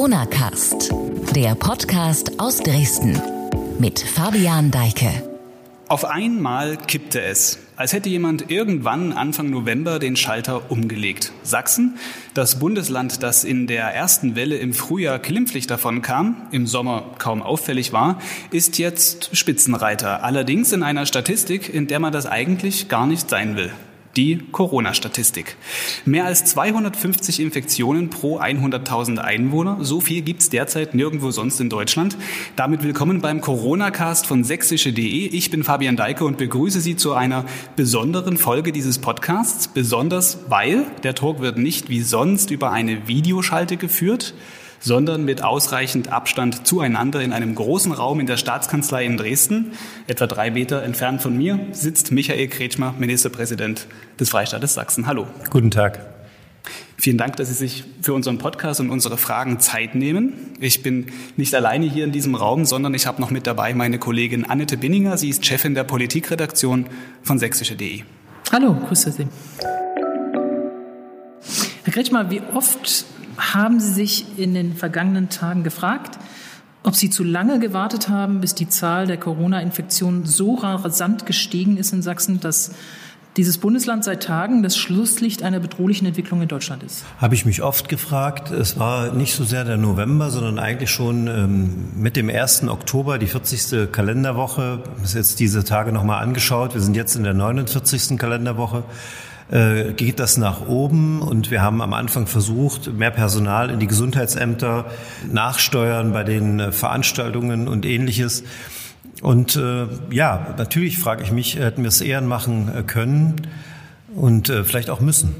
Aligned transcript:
Corona 0.00 0.24
Cast, 0.24 0.94
der 1.36 1.54
Podcast 1.54 2.40
aus 2.40 2.56
Dresden 2.56 3.20
mit 3.78 3.98
Fabian 4.00 4.70
Deike. 4.70 5.10
Auf 5.88 6.06
einmal 6.06 6.78
kippte 6.78 7.20
es, 7.20 7.58
als 7.76 7.92
hätte 7.92 8.08
jemand 8.08 8.50
irgendwann 8.50 9.12
Anfang 9.12 9.50
November 9.50 9.98
den 9.98 10.16
Schalter 10.16 10.70
umgelegt. 10.70 11.32
Sachsen, 11.42 11.98
das 12.32 12.58
Bundesland, 12.58 13.22
das 13.22 13.44
in 13.44 13.66
der 13.66 13.94
ersten 13.94 14.36
Welle 14.36 14.56
im 14.56 14.72
Frühjahr 14.72 15.18
glimpflich 15.18 15.66
davon 15.66 16.00
kam, 16.00 16.48
im 16.50 16.66
Sommer 16.66 17.04
kaum 17.18 17.42
auffällig 17.42 17.92
war, 17.92 18.22
ist 18.50 18.78
jetzt 18.78 19.36
Spitzenreiter. 19.36 20.24
Allerdings 20.24 20.72
in 20.72 20.82
einer 20.82 21.04
Statistik, 21.04 21.68
in 21.68 21.88
der 21.88 22.00
man 22.00 22.14
das 22.14 22.24
eigentlich 22.24 22.88
gar 22.88 23.06
nicht 23.06 23.28
sein 23.28 23.54
will 23.54 23.70
die 24.16 24.40
Corona-Statistik. 24.50 25.56
Mehr 26.04 26.24
als 26.24 26.44
250 26.44 27.40
Infektionen 27.40 28.10
pro 28.10 28.40
100.000 28.40 29.18
Einwohner. 29.18 29.78
So 29.80 30.00
viel 30.00 30.22
gibt's 30.22 30.50
derzeit 30.50 30.94
nirgendwo 30.94 31.30
sonst 31.30 31.60
in 31.60 31.68
Deutschland. 31.68 32.16
Damit 32.56 32.82
willkommen 32.82 33.20
beim 33.20 33.40
Corona-Cast 33.40 34.26
von 34.26 34.44
sächsische.de. 34.44 35.26
Ich 35.26 35.50
bin 35.50 35.64
Fabian 35.64 35.96
Deike 35.96 36.24
und 36.24 36.38
begrüße 36.38 36.80
Sie 36.80 36.96
zu 36.96 37.14
einer 37.14 37.44
besonderen 37.76 38.36
Folge 38.36 38.72
dieses 38.72 38.98
Podcasts. 38.98 39.68
Besonders, 39.68 40.38
weil 40.48 40.86
der 41.02 41.14
Talk 41.14 41.40
wird 41.40 41.58
nicht 41.58 41.88
wie 41.88 42.00
sonst 42.00 42.50
über 42.50 42.72
eine 42.72 43.06
Videoschalte 43.06 43.76
geführt, 43.76 44.34
sondern 44.80 45.24
mit 45.24 45.44
ausreichend 45.44 46.10
Abstand 46.10 46.66
zueinander 46.66 47.20
in 47.20 47.32
einem 47.32 47.54
großen 47.54 47.92
Raum 47.92 48.18
in 48.18 48.26
der 48.26 48.38
Staatskanzlei 48.38 49.04
in 49.04 49.16
Dresden. 49.16 49.72
Etwa 50.06 50.26
drei 50.26 50.50
Meter 50.50 50.82
entfernt 50.82 51.22
von 51.22 51.36
mir 51.36 51.60
sitzt 51.72 52.10
Michael 52.10 52.48
Kretschmer, 52.48 52.94
Ministerpräsident 52.98 53.86
des 54.18 54.30
Freistaates 54.30 54.74
Sachsen. 54.74 55.06
Hallo. 55.06 55.26
Guten 55.50 55.70
Tag. 55.70 56.00
Vielen 56.96 57.16
Dank, 57.16 57.36
dass 57.36 57.48
Sie 57.48 57.54
sich 57.54 57.84
für 58.02 58.12
unseren 58.12 58.36
Podcast 58.36 58.80
und 58.80 58.90
unsere 58.90 59.16
Fragen 59.16 59.58
Zeit 59.58 59.94
nehmen. 59.94 60.34
Ich 60.60 60.82
bin 60.82 61.06
nicht 61.36 61.54
alleine 61.54 61.86
hier 61.86 62.04
in 62.04 62.12
diesem 62.12 62.34
Raum, 62.34 62.66
sondern 62.66 62.92
ich 62.92 63.06
habe 63.06 63.22
noch 63.22 63.30
mit 63.30 63.46
dabei 63.46 63.72
meine 63.72 63.98
Kollegin 63.98 64.44
Annette 64.44 64.76
Binninger. 64.76 65.16
Sie 65.16 65.30
ist 65.30 65.46
Chefin 65.46 65.74
der 65.74 65.84
Politikredaktion 65.84 66.86
von 67.22 67.38
sächsische.de. 67.38 68.02
Hallo, 68.52 68.74
grüße 68.74 69.12
Sie. 69.12 69.28
Herr 71.84 71.92
Kretschmer, 71.92 72.30
wie 72.30 72.42
oft 72.52 73.06
haben 73.40 73.80
Sie 73.80 73.92
sich 73.92 74.38
in 74.38 74.54
den 74.54 74.74
vergangenen 74.74 75.28
Tagen 75.28 75.64
gefragt, 75.64 76.18
ob 76.82 76.94
Sie 76.94 77.10
zu 77.10 77.24
lange 77.24 77.58
gewartet 77.58 78.08
haben, 78.08 78.40
bis 78.40 78.54
die 78.54 78.68
Zahl 78.68 79.06
der 79.06 79.18
Corona-Infektionen 79.18 80.24
so 80.24 80.54
rasant 80.54 81.26
gestiegen 81.26 81.76
ist 81.76 81.92
in 81.92 82.02
Sachsen, 82.02 82.40
dass 82.40 82.72
dieses 83.36 83.58
Bundesland 83.58 84.02
seit 84.02 84.22
Tagen 84.24 84.62
das 84.62 84.76
Schlusslicht 84.76 85.42
einer 85.42 85.60
bedrohlichen 85.60 86.06
Entwicklung 86.06 86.42
in 86.42 86.48
Deutschland 86.48 86.82
ist? 86.82 87.04
Habe 87.18 87.34
ich 87.34 87.46
mich 87.46 87.62
oft 87.62 87.88
gefragt. 87.88 88.50
Es 88.50 88.78
war 88.78 89.12
nicht 89.12 89.34
so 89.34 89.44
sehr 89.44 89.64
der 89.64 89.76
November, 89.76 90.30
sondern 90.30 90.58
eigentlich 90.58 90.90
schon 90.90 91.28
ähm, 91.28 91.88
mit 91.96 92.16
dem 92.16 92.28
1. 92.28 92.64
Oktober, 92.68 93.18
die 93.18 93.26
40. 93.26 93.92
Kalenderwoche. 93.92 94.82
Ich 95.04 95.10
habe 95.10 95.18
jetzt 95.18 95.38
diese 95.38 95.64
Tage 95.64 95.92
nochmal 95.92 96.22
angeschaut. 96.22 96.74
Wir 96.74 96.80
sind 96.80 96.96
jetzt 96.96 97.14
in 97.14 97.22
der 97.22 97.34
49. 97.34 98.18
Kalenderwoche. 98.18 98.82
Äh, 99.50 99.94
geht 99.94 100.20
das 100.20 100.36
nach 100.36 100.68
oben 100.68 101.20
und 101.22 101.50
wir 101.50 101.60
haben 101.60 101.82
am 101.82 101.92
Anfang 101.92 102.28
versucht, 102.28 102.92
mehr 102.92 103.10
Personal 103.10 103.70
in 103.70 103.80
die 103.80 103.88
Gesundheitsämter, 103.88 104.84
nachsteuern 105.28 106.12
bei 106.12 106.22
den 106.22 106.60
äh, 106.60 106.72
Veranstaltungen 106.72 107.66
und 107.66 107.84
ähnliches. 107.84 108.44
Und 109.22 109.56
äh, 109.56 109.86
ja, 110.10 110.54
natürlich 110.56 110.98
frage 110.98 111.24
ich 111.24 111.32
mich, 111.32 111.58
hätten 111.58 111.82
wir 111.82 111.88
es 111.88 112.00
eher 112.00 112.20
machen 112.20 112.70
äh, 112.72 112.82
können 112.84 113.48
und 114.14 114.48
äh, 114.50 114.62
vielleicht 114.62 114.88
auch 114.88 115.00
müssen. 115.00 115.34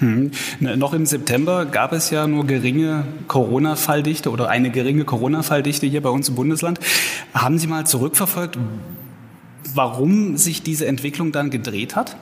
Hm. 0.00 0.32
Noch 0.60 0.92
im 0.92 1.06
September 1.06 1.64
gab 1.64 1.94
es 1.94 2.10
ja 2.10 2.26
nur 2.26 2.46
geringe 2.46 3.04
Corona-Falldichte 3.28 4.30
oder 4.30 4.50
eine 4.50 4.70
geringe 4.70 5.04
Corona-Falldichte 5.04 5.86
hier 5.86 6.02
bei 6.02 6.10
uns 6.10 6.28
im 6.28 6.34
Bundesland. 6.34 6.78
Haben 7.32 7.58
Sie 7.58 7.66
mal 7.66 7.86
zurückverfolgt, 7.86 8.58
warum 9.74 10.36
sich 10.36 10.62
diese 10.62 10.86
Entwicklung 10.86 11.32
dann 11.32 11.50
gedreht 11.50 11.96
hat? 11.96 12.16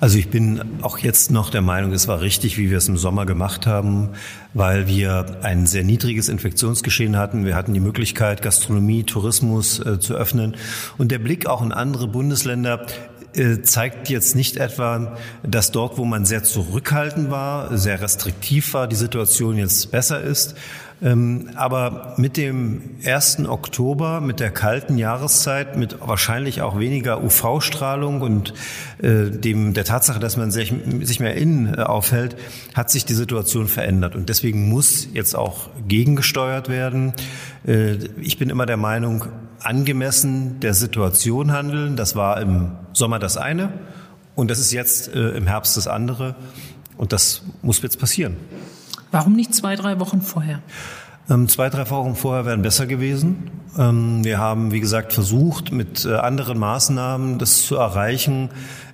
Also 0.00 0.18
ich 0.18 0.28
bin 0.28 0.60
auch 0.82 0.98
jetzt 0.98 1.30
noch 1.30 1.50
der 1.50 1.62
Meinung, 1.62 1.92
es 1.92 2.08
war 2.08 2.20
richtig, 2.20 2.58
wie 2.58 2.70
wir 2.70 2.78
es 2.78 2.88
im 2.88 2.96
Sommer 2.96 3.26
gemacht 3.26 3.66
haben, 3.66 4.10
weil 4.52 4.88
wir 4.88 5.38
ein 5.42 5.66
sehr 5.66 5.84
niedriges 5.84 6.28
Infektionsgeschehen 6.28 7.16
hatten. 7.16 7.44
Wir 7.44 7.54
hatten 7.54 7.72
die 7.72 7.80
Möglichkeit, 7.80 8.42
Gastronomie, 8.42 9.04
Tourismus 9.04 9.78
äh, 9.78 9.98
zu 10.00 10.14
öffnen. 10.14 10.56
Und 10.98 11.12
der 11.12 11.18
Blick 11.18 11.46
auch 11.46 11.62
in 11.62 11.72
andere 11.72 12.08
Bundesländer 12.08 12.86
äh, 13.34 13.62
zeigt 13.62 14.08
jetzt 14.08 14.34
nicht 14.34 14.56
etwa, 14.56 15.16
dass 15.44 15.70
dort, 15.70 15.98
wo 15.98 16.04
man 16.04 16.24
sehr 16.24 16.42
zurückhaltend 16.42 17.30
war, 17.30 17.76
sehr 17.78 18.00
restriktiv 18.00 18.74
war, 18.74 18.88
die 18.88 18.96
Situation 18.96 19.56
jetzt 19.56 19.92
besser 19.92 20.20
ist, 20.20 20.56
aber 21.02 22.14
mit 22.18 22.36
dem 22.36 22.82
1. 23.04 23.46
Oktober, 23.48 24.20
mit 24.20 24.38
der 24.38 24.50
kalten 24.50 24.98
Jahreszeit, 24.98 25.76
mit 25.76 25.96
wahrscheinlich 26.00 26.60
auch 26.60 26.78
weniger 26.78 27.24
UV-Strahlung 27.24 28.20
und 28.20 28.52
äh, 29.00 29.30
dem, 29.30 29.72
der 29.72 29.84
Tatsache, 29.84 30.20
dass 30.20 30.36
man 30.36 30.50
sich, 30.50 30.74
sich 31.00 31.18
mehr 31.18 31.36
innen 31.36 31.72
äh, 31.72 31.82
aufhält, 31.82 32.36
hat 32.74 32.90
sich 32.90 33.06
die 33.06 33.14
Situation 33.14 33.66
verändert. 33.66 34.14
Und 34.14 34.28
deswegen 34.28 34.68
muss 34.68 35.08
jetzt 35.14 35.34
auch 35.34 35.70
gegengesteuert 35.88 36.68
werden. 36.68 37.14
Äh, 37.66 37.94
ich 38.20 38.36
bin 38.36 38.50
immer 38.50 38.66
der 38.66 38.76
Meinung, 38.76 39.24
angemessen 39.62 40.60
der 40.60 40.74
Situation 40.74 41.50
handeln. 41.52 41.96
Das 41.96 42.14
war 42.14 42.42
im 42.42 42.72
Sommer 42.92 43.18
das 43.18 43.38
eine 43.38 43.72
und 44.34 44.50
das 44.50 44.58
ist 44.58 44.72
jetzt 44.72 45.08
im 45.08 45.46
Herbst 45.46 45.76
das 45.76 45.86
andere. 45.86 46.34
Und 46.96 47.12
das 47.12 47.42
muss 47.62 47.80
jetzt 47.82 47.98
passieren. 47.98 48.36
Warum 49.10 49.34
nicht 49.34 49.54
zwei, 49.54 49.74
drei 49.76 49.98
Wochen 49.98 50.22
vorher? 50.22 50.60
Ähm, 51.28 51.48
zwei, 51.48 51.68
drei 51.68 51.88
Wochen 51.90 52.14
vorher 52.14 52.44
wären 52.44 52.62
besser 52.62 52.86
gewesen. 52.86 53.50
Ähm, 53.78 54.24
wir 54.24 54.38
haben, 54.38 54.72
wie 54.72 54.80
gesagt, 54.80 55.12
versucht, 55.12 55.72
mit 55.72 56.04
äh, 56.04 56.14
anderen 56.14 56.58
Maßnahmen 56.58 57.38
das 57.38 57.62
zu 57.62 57.76
erreichen 57.76 58.50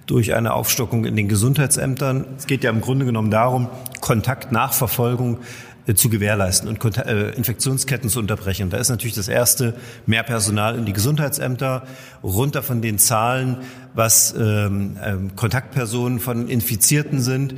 durch 0.07 0.35
eine 0.35 0.55
Aufstockung 0.55 1.05
in 1.05 1.17
den 1.17 1.29
Gesundheitsämtern. 1.29 2.25
Es 2.39 2.47
geht 2.47 2.63
ja 2.65 2.71
im 2.71 2.81
Grunde 2.81 3.05
genommen 3.07 3.31
darum, 3.31 3.69
Kontaktnachverfolgung 4.01 5.39
äh, 5.87 5.95
zu 5.95 6.09
gewährleisten 6.09 6.69
und 6.69 6.97
äh, 6.97 7.31
Infektionsketten 7.31 8.09
zu 8.09 8.19
unterbrechen. 8.19 8.71
Da 8.71 8.79
ist 8.79 8.89
natürlich 8.89 9.17
das 9.17 9.29
Erste, 9.29 9.75
mehr 10.07 10.23
Personal 10.23 10.77
in 10.77 10.87
die 10.87 10.93
Gesundheitsämter, 10.93 11.83
runter 12.23 12.63
von 12.63 12.81
den 12.81 12.99
Zahlen, 12.99 13.59
was 13.95 14.35
ähm, 14.39 15.31
Kontaktpersonen 15.37 16.21
von 16.21 16.49
Infizierten 16.49 17.21
sind 17.21 17.55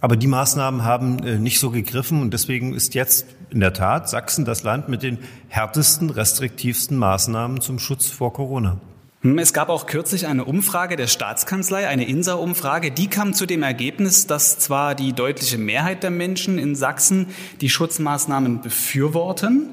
aber 0.00 0.16
die 0.16 0.26
Maßnahmen 0.26 0.84
haben 0.84 1.18
äh, 1.20 1.38
nicht 1.38 1.58
so 1.58 1.70
gegriffen 1.70 2.22
und 2.22 2.32
deswegen 2.32 2.74
ist 2.74 2.94
jetzt 2.94 3.26
in 3.50 3.60
der 3.60 3.72
Tat 3.72 4.08
Sachsen 4.08 4.44
das 4.44 4.62
Land 4.62 4.88
mit 4.88 5.02
den 5.02 5.18
härtesten, 5.48 6.10
restriktivsten 6.10 6.96
Maßnahmen 6.96 7.60
zum 7.60 7.78
Schutz 7.78 8.08
vor 8.08 8.32
Corona. 8.32 8.80
Hm, 9.22 9.38
es 9.38 9.52
gab 9.52 9.68
auch 9.68 9.86
kürzlich 9.86 10.26
eine 10.26 10.44
Umfrage 10.44 10.96
der 10.96 11.08
Staatskanzlei, 11.08 11.88
eine 11.88 12.06
INSA-Umfrage, 12.06 12.92
die 12.92 13.08
kam 13.08 13.34
zu 13.34 13.46
dem 13.46 13.64
Ergebnis, 13.64 14.28
dass 14.28 14.58
zwar 14.58 14.94
die 14.94 15.12
deutliche 15.12 15.58
Mehrheit 15.58 16.04
der 16.04 16.10
Menschen 16.10 16.58
in 16.58 16.76
Sachsen 16.76 17.26
die 17.60 17.68
Schutzmaßnahmen 17.68 18.60
befürworten, 18.60 19.70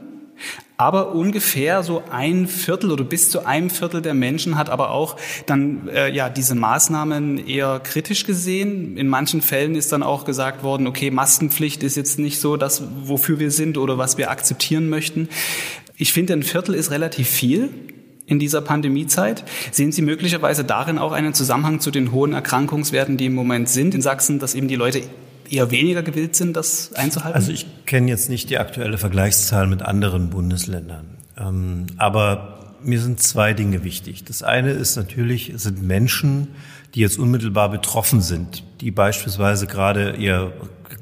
aber 0.77 1.13
ungefähr 1.13 1.83
so 1.83 2.03
ein 2.11 2.47
Viertel 2.47 2.91
oder 2.91 3.03
bis 3.03 3.29
zu 3.29 3.45
einem 3.45 3.69
Viertel 3.69 4.01
der 4.01 4.13
Menschen 4.13 4.57
hat 4.57 4.69
aber 4.69 4.91
auch 4.91 5.15
dann 5.45 5.87
äh, 5.87 6.13
ja 6.13 6.29
diese 6.29 6.55
Maßnahmen 6.55 7.47
eher 7.47 7.79
kritisch 7.79 8.25
gesehen. 8.25 8.97
In 8.97 9.07
manchen 9.07 9.41
Fällen 9.41 9.75
ist 9.75 9.91
dann 9.91 10.03
auch 10.03 10.25
gesagt 10.25 10.63
worden, 10.63 10.87
okay, 10.87 11.11
Maskenpflicht 11.11 11.81
ist 11.83 11.95
jetzt 11.95 12.19
nicht 12.19 12.41
so 12.41 12.57
das, 12.57 12.83
wofür 13.03 13.39
wir 13.39 13.51
sind 13.51 13.77
oder 13.77 13.97
was 13.97 14.17
wir 14.17 14.29
akzeptieren 14.29 14.89
möchten. 14.89 15.29
Ich 15.97 16.11
finde, 16.11 16.33
ein 16.33 16.43
Viertel 16.43 16.75
ist 16.75 16.91
relativ 16.91 17.29
viel 17.29 17.69
in 18.25 18.39
dieser 18.39 18.61
Pandemiezeit. 18.61 19.43
Sehen 19.71 19.91
Sie 19.91 20.01
möglicherweise 20.01 20.63
darin 20.65 20.97
auch 20.97 21.11
einen 21.13 21.33
Zusammenhang 21.33 21.79
zu 21.79 21.91
den 21.91 22.11
hohen 22.11 22.33
Erkrankungswerten, 22.33 23.17
die 23.17 23.27
im 23.27 23.35
Moment 23.35 23.69
sind 23.69 23.95
in 23.95 24.01
Sachsen, 24.01 24.39
dass 24.39 24.55
eben 24.55 24.67
die 24.67 24.75
Leute 24.75 25.03
eher 25.51 25.71
weniger 25.71 26.03
gewillt 26.03 26.35
sind, 26.35 26.55
das 26.55 26.93
einzuhalten? 26.93 27.35
Also 27.35 27.51
ich 27.51 27.65
kenne 27.85 28.09
jetzt 28.09 28.29
nicht 28.29 28.49
die 28.49 28.57
aktuelle 28.57 28.97
Vergleichszahl 28.97 29.67
mit 29.67 29.81
anderen 29.81 30.29
Bundesländern. 30.29 31.17
Ähm, 31.37 31.87
aber 31.97 32.75
mir 32.83 32.99
sind 32.99 33.19
zwei 33.19 33.53
Dinge 33.53 33.83
wichtig. 33.83 34.23
Das 34.23 34.43
eine 34.43 34.71
ist 34.71 34.95
natürlich, 34.95 35.49
es 35.49 35.63
sind 35.63 35.81
Menschen, 35.81 36.49
die 36.93 37.01
jetzt 37.01 37.19
unmittelbar 37.19 37.69
betroffen 37.69 38.21
sind, 38.21 38.63
die 38.81 38.91
beispielsweise 38.91 39.67
gerade 39.67 40.15
ihr 40.15 40.53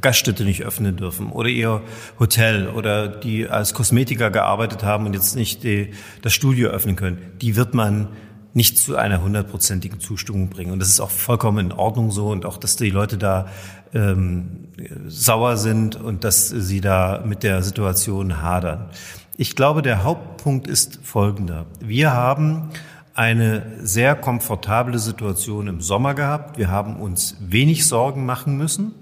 Gaststätte 0.02 0.44
nicht 0.44 0.64
öffnen 0.64 0.96
dürfen 0.98 1.32
oder 1.32 1.50
ihr 1.50 1.82
Hotel 2.20 2.68
oder 2.68 3.08
die 3.08 3.48
als 3.48 3.74
Kosmetiker 3.74 4.32
gearbeitet 4.32 4.84
haben 4.84 5.06
und 5.06 5.14
jetzt 5.14 5.36
nicht 5.36 5.64
die, 5.64 5.92
das 6.22 6.34
Studio 6.34 6.70
öffnen 6.70 6.96
können. 6.96 7.18
Die 7.42 7.56
wird 7.56 7.74
man 7.74 8.10
nicht 8.54 8.78
zu 8.78 8.96
einer 8.96 9.22
hundertprozentigen 9.22 10.00
Zustimmung 10.00 10.50
bringen. 10.50 10.72
Und 10.72 10.80
das 10.80 10.90
ist 10.90 11.00
auch 11.00 11.10
vollkommen 11.10 11.68
in 11.68 11.72
Ordnung 11.72 12.12
so 12.12 12.30
und 12.30 12.46
auch, 12.46 12.58
dass 12.58 12.76
die 12.76 12.92
Leute 12.92 13.18
da 13.18 13.48
ähm, 13.94 14.68
sauer 15.08 15.58
sind 15.58 15.96
und 15.96 16.24
dass 16.24 16.50
sie 16.50 16.82
da 16.82 17.24
mit 17.26 17.44
der 17.44 17.62
Situation 17.62 18.42
hadern. 18.42 18.90
Ich 19.38 19.56
glaube, 19.56 19.82
der 19.82 20.04
Hauptpunkt 20.04 20.68
ist 20.68 21.00
folgender. 21.04 21.66
Wir 21.80 22.14
haben 22.14 22.70
eine 23.16 23.64
sehr 23.82 24.16
komfortable 24.16 24.98
Situation 25.00 25.68
im 25.68 25.82
Sommer 25.82 26.14
gehabt. 26.14 26.58
Wir 26.58 26.70
haben 26.70 26.98
uns 26.98 27.36
wenig 27.40 27.86
Sorgen 27.88 28.26
machen 28.26 28.58
müssen. 28.58 28.94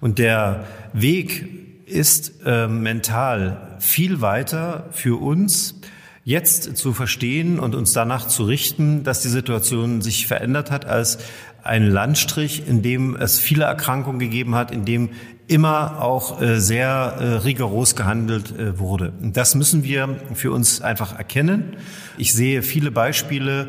Und 0.00 0.18
der 0.18 0.64
Weg 0.92 1.86
ist 1.86 2.44
äh, 2.46 2.68
mental 2.68 3.76
viel 3.78 4.20
weiter 4.20 4.86
für 4.92 5.20
uns, 5.20 5.80
jetzt 6.24 6.76
zu 6.76 6.92
verstehen 6.92 7.58
und 7.58 7.74
uns 7.74 7.92
danach 7.92 8.28
zu 8.28 8.44
richten, 8.44 9.02
dass 9.04 9.20
die 9.20 9.28
Situation 9.28 10.00
sich 10.00 10.26
verändert 10.26 10.70
hat, 10.70 10.84
als 10.84 11.18
ein 11.62 11.86
Landstrich, 11.86 12.66
in 12.66 12.82
dem 12.82 13.16
es 13.16 13.38
viele 13.38 13.64
Erkrankungen 13.64 14.18
gegeben 14.18 14.54
hat, 14.54 14.70
in 14.70 14.84
dem 14.84 15.10
immer 15.50 16.00
auch 16.00 16.40
äh, 16.40 16.60
sehr 16.60 17.16
äh, 17.18 17.24
rigoros 17.38 17.96
gehandelt 17.96 18.56
äh, 18.56 18.78
wurde. 18.78 19.12
Das 19.20 19.56
müssen 19.56 19.82
wir 19.82 20.16
für 20.32 20.52
uns 20.52 20.80
einfach 20.80 21.18
erkennen. 21.18 21.76
Ich 22.18 22.32
sehe 22.32 22.62
viele 22.62 22.90
Beispiele, 22.90 23.68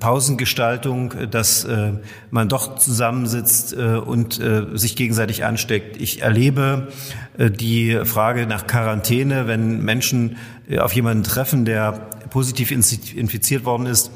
Pausengestaltung, 0.00 1.14
dass 1.30 1.66
man 2.30 2.48
doch 2.48 2.76
zusammensitzt 2.76 3.72
und 3.72 4.40
sich 4.74 4.96
gegenseitig 4.96 5.44
ansteckt. 5.44 5.96
Ich 5.96 6.22
erlebe 6.22 6.88
die 7.38 8.00
Frage 8.02 8.46
nach 8.46 8.66
Quarantäne, 8.66 9.46
wenn 9.46 9.80
Menschen 9.80 10.36
auf 10.76 10.92
jemanden 10.92 11.22
treffen, 11.22 11.64
der 11.64 11.92
positiv 12.30 12.72
infiziert 12.72 13.64
worden 13.64 13.86
ist, 13.86 14.10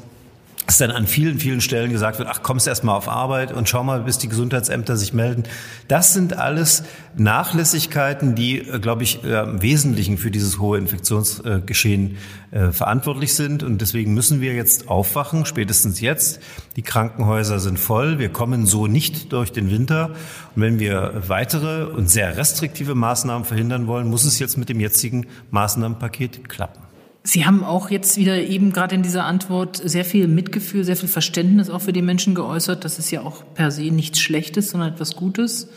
dass 0.69 0.77
dann 0.77 0.91
an 0.91 1.07
vielen, 1.07 1.39
vielen 1.39 1.61
Stellen 1.61 1.91
gesagt 1.91 2.19
wird, 2.19 2.29
ach, 2.31 2.43
kommst 2.43 2.67
erst 2.67 2.83
mal 2.83 2.93
auf 2.93 3.09
Arbeit 3.09 3.51
und 3.51 3.67
schau 3.67 3.83
mal, 3.83 4.01
bis 4.01 4.19
die 4.19 4.29
Gesundheitsämter 4.29 4.97
sich 4.97 5.13
melden. 5.15 5.45
Das 5.87 6.13
sind 6.13 6.37
alles 6.37 6.83
Nachlässigkeiten, 7.17 8.35
die, 8.35 8.59
äh, 8.59 8.77
glaube 8.77 9.01
ich, 9.01 9.23
äh, 9.23 9.45
im 9.45 9.63
Wesentlichen 9.63 10.19
für 10.19 10.29
dieses 10.29 10.59
hohe 10.59 10.77
Infektionsgeschehen 10.77 12.17
äh, 12.51 12.69
verantwortlich 12.71 13.33
sind. 13.33 13.63
Und 13.63 13.81
deswegen 13.81 14.13
müssen 14.13 14.41
wir 14.41 14.53
jetzt 14.53 14.89
aufwachen, 14.89 15.47
spätestens 15.47 16.01
jetzt. 16.01 16.39
Die 16.75 16.83
Krankenhäuser 16.83 17.59
sind 17.59 17.79
voll. 17.79 18.19
Wir 18.19 18.29
kommen 18.29 18.67
so 18.67 18.85
nicht 18.85 19.33
durch 19.33 19.51
den 19.51 19.71
Winter. 19.71 20.11
Und 20.55 20.61
wenn 20.61 20.77
wir 20.77 21.23
weitere 21.27 21.85
und 21.85 22.11
sehr 22.11 22.37
restriktive 22.37 22.93
Maßnahmen 22.93 23.43
verhindern 23.43 23.87
wollen, 23.87 24.07
muss 24.07 24.23
es 24.23 24.37
jetzt 24.37 24.55
mit 24.55 24.69
dem 24.69 24.79
jetzigen 24.79 25.25
Maßnahmenpaket 25.49 26.47
klappen. 26.47 26.88
Sie 27.29 27.45
haben 27.45 27.63
auch 27.63 27.91
jetzt 27.91 28.17
wieder 28.17 28.41
eben 28.41 28.73
gerade 28.73 28.95
in 28.95 29.03
dieser 29.03 29.23
Antwort 29.25 29.79
sehr 29.85 30.03
viel 30.03 30.27
Mitgefühl, 30.27 30.83
sehr 30.83 30.95
viel 30.95 31.07
Verständnis 31.07 31.69
auch 31.69 31.81
für 31.81 31.93
die 31.93 32.01
Menschen 32.01 32.33
geäußert. 32.33 32.83
Das 32.83 32.97
ist 32.97 33.11
ja 33.11 33.21
auch 33.21 33.43
per 33.53 33.69
se 33.69 33.83
nichts 33.91 34.19
Schlechtes, 34.19 34.71
sondern 34.71 34.93
etwas 34.93 35.15
Gutes. 35.15 35.67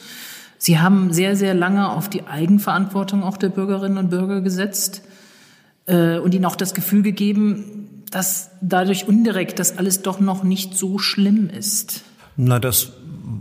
Sie 0.57 0.79
haben 0.79 1.13
sehr, 1.13 1.37
sehr 1.37 1.53
lange 1.53 1.91
auf 1.91 2.09
die 2.09 2.27
Eigenverantwortung 2.27 3.23
auch 3.23 3.37
der 3.37 3.51
Bürgerinnen 3.51 3.99
und 3.99 4.09
Bürger 4.09 4.41
gesetzt 4.41 5.03
äh, 5.85 6.17
und 6.17 6.33
ihnen 6.33 6.47
auch 6.47 6.57
das 6.57 6.73
Gefühl 6.73 7.03
gegeben, 7.03 8.03
dass 8.11 8.53
dadurch 8.63 9.05
indirekt 9.07 9.59
das 9.59 9.77
alles 9.77 10.01
doch 10.01 10.21
noch 10.21 10.45
nicht 10.45 10.75
so 10.75 10.99
schlimm 10.99 11.51
ist. 11.51 12.03
Na, 12.39 12.61
das 12.61 12.93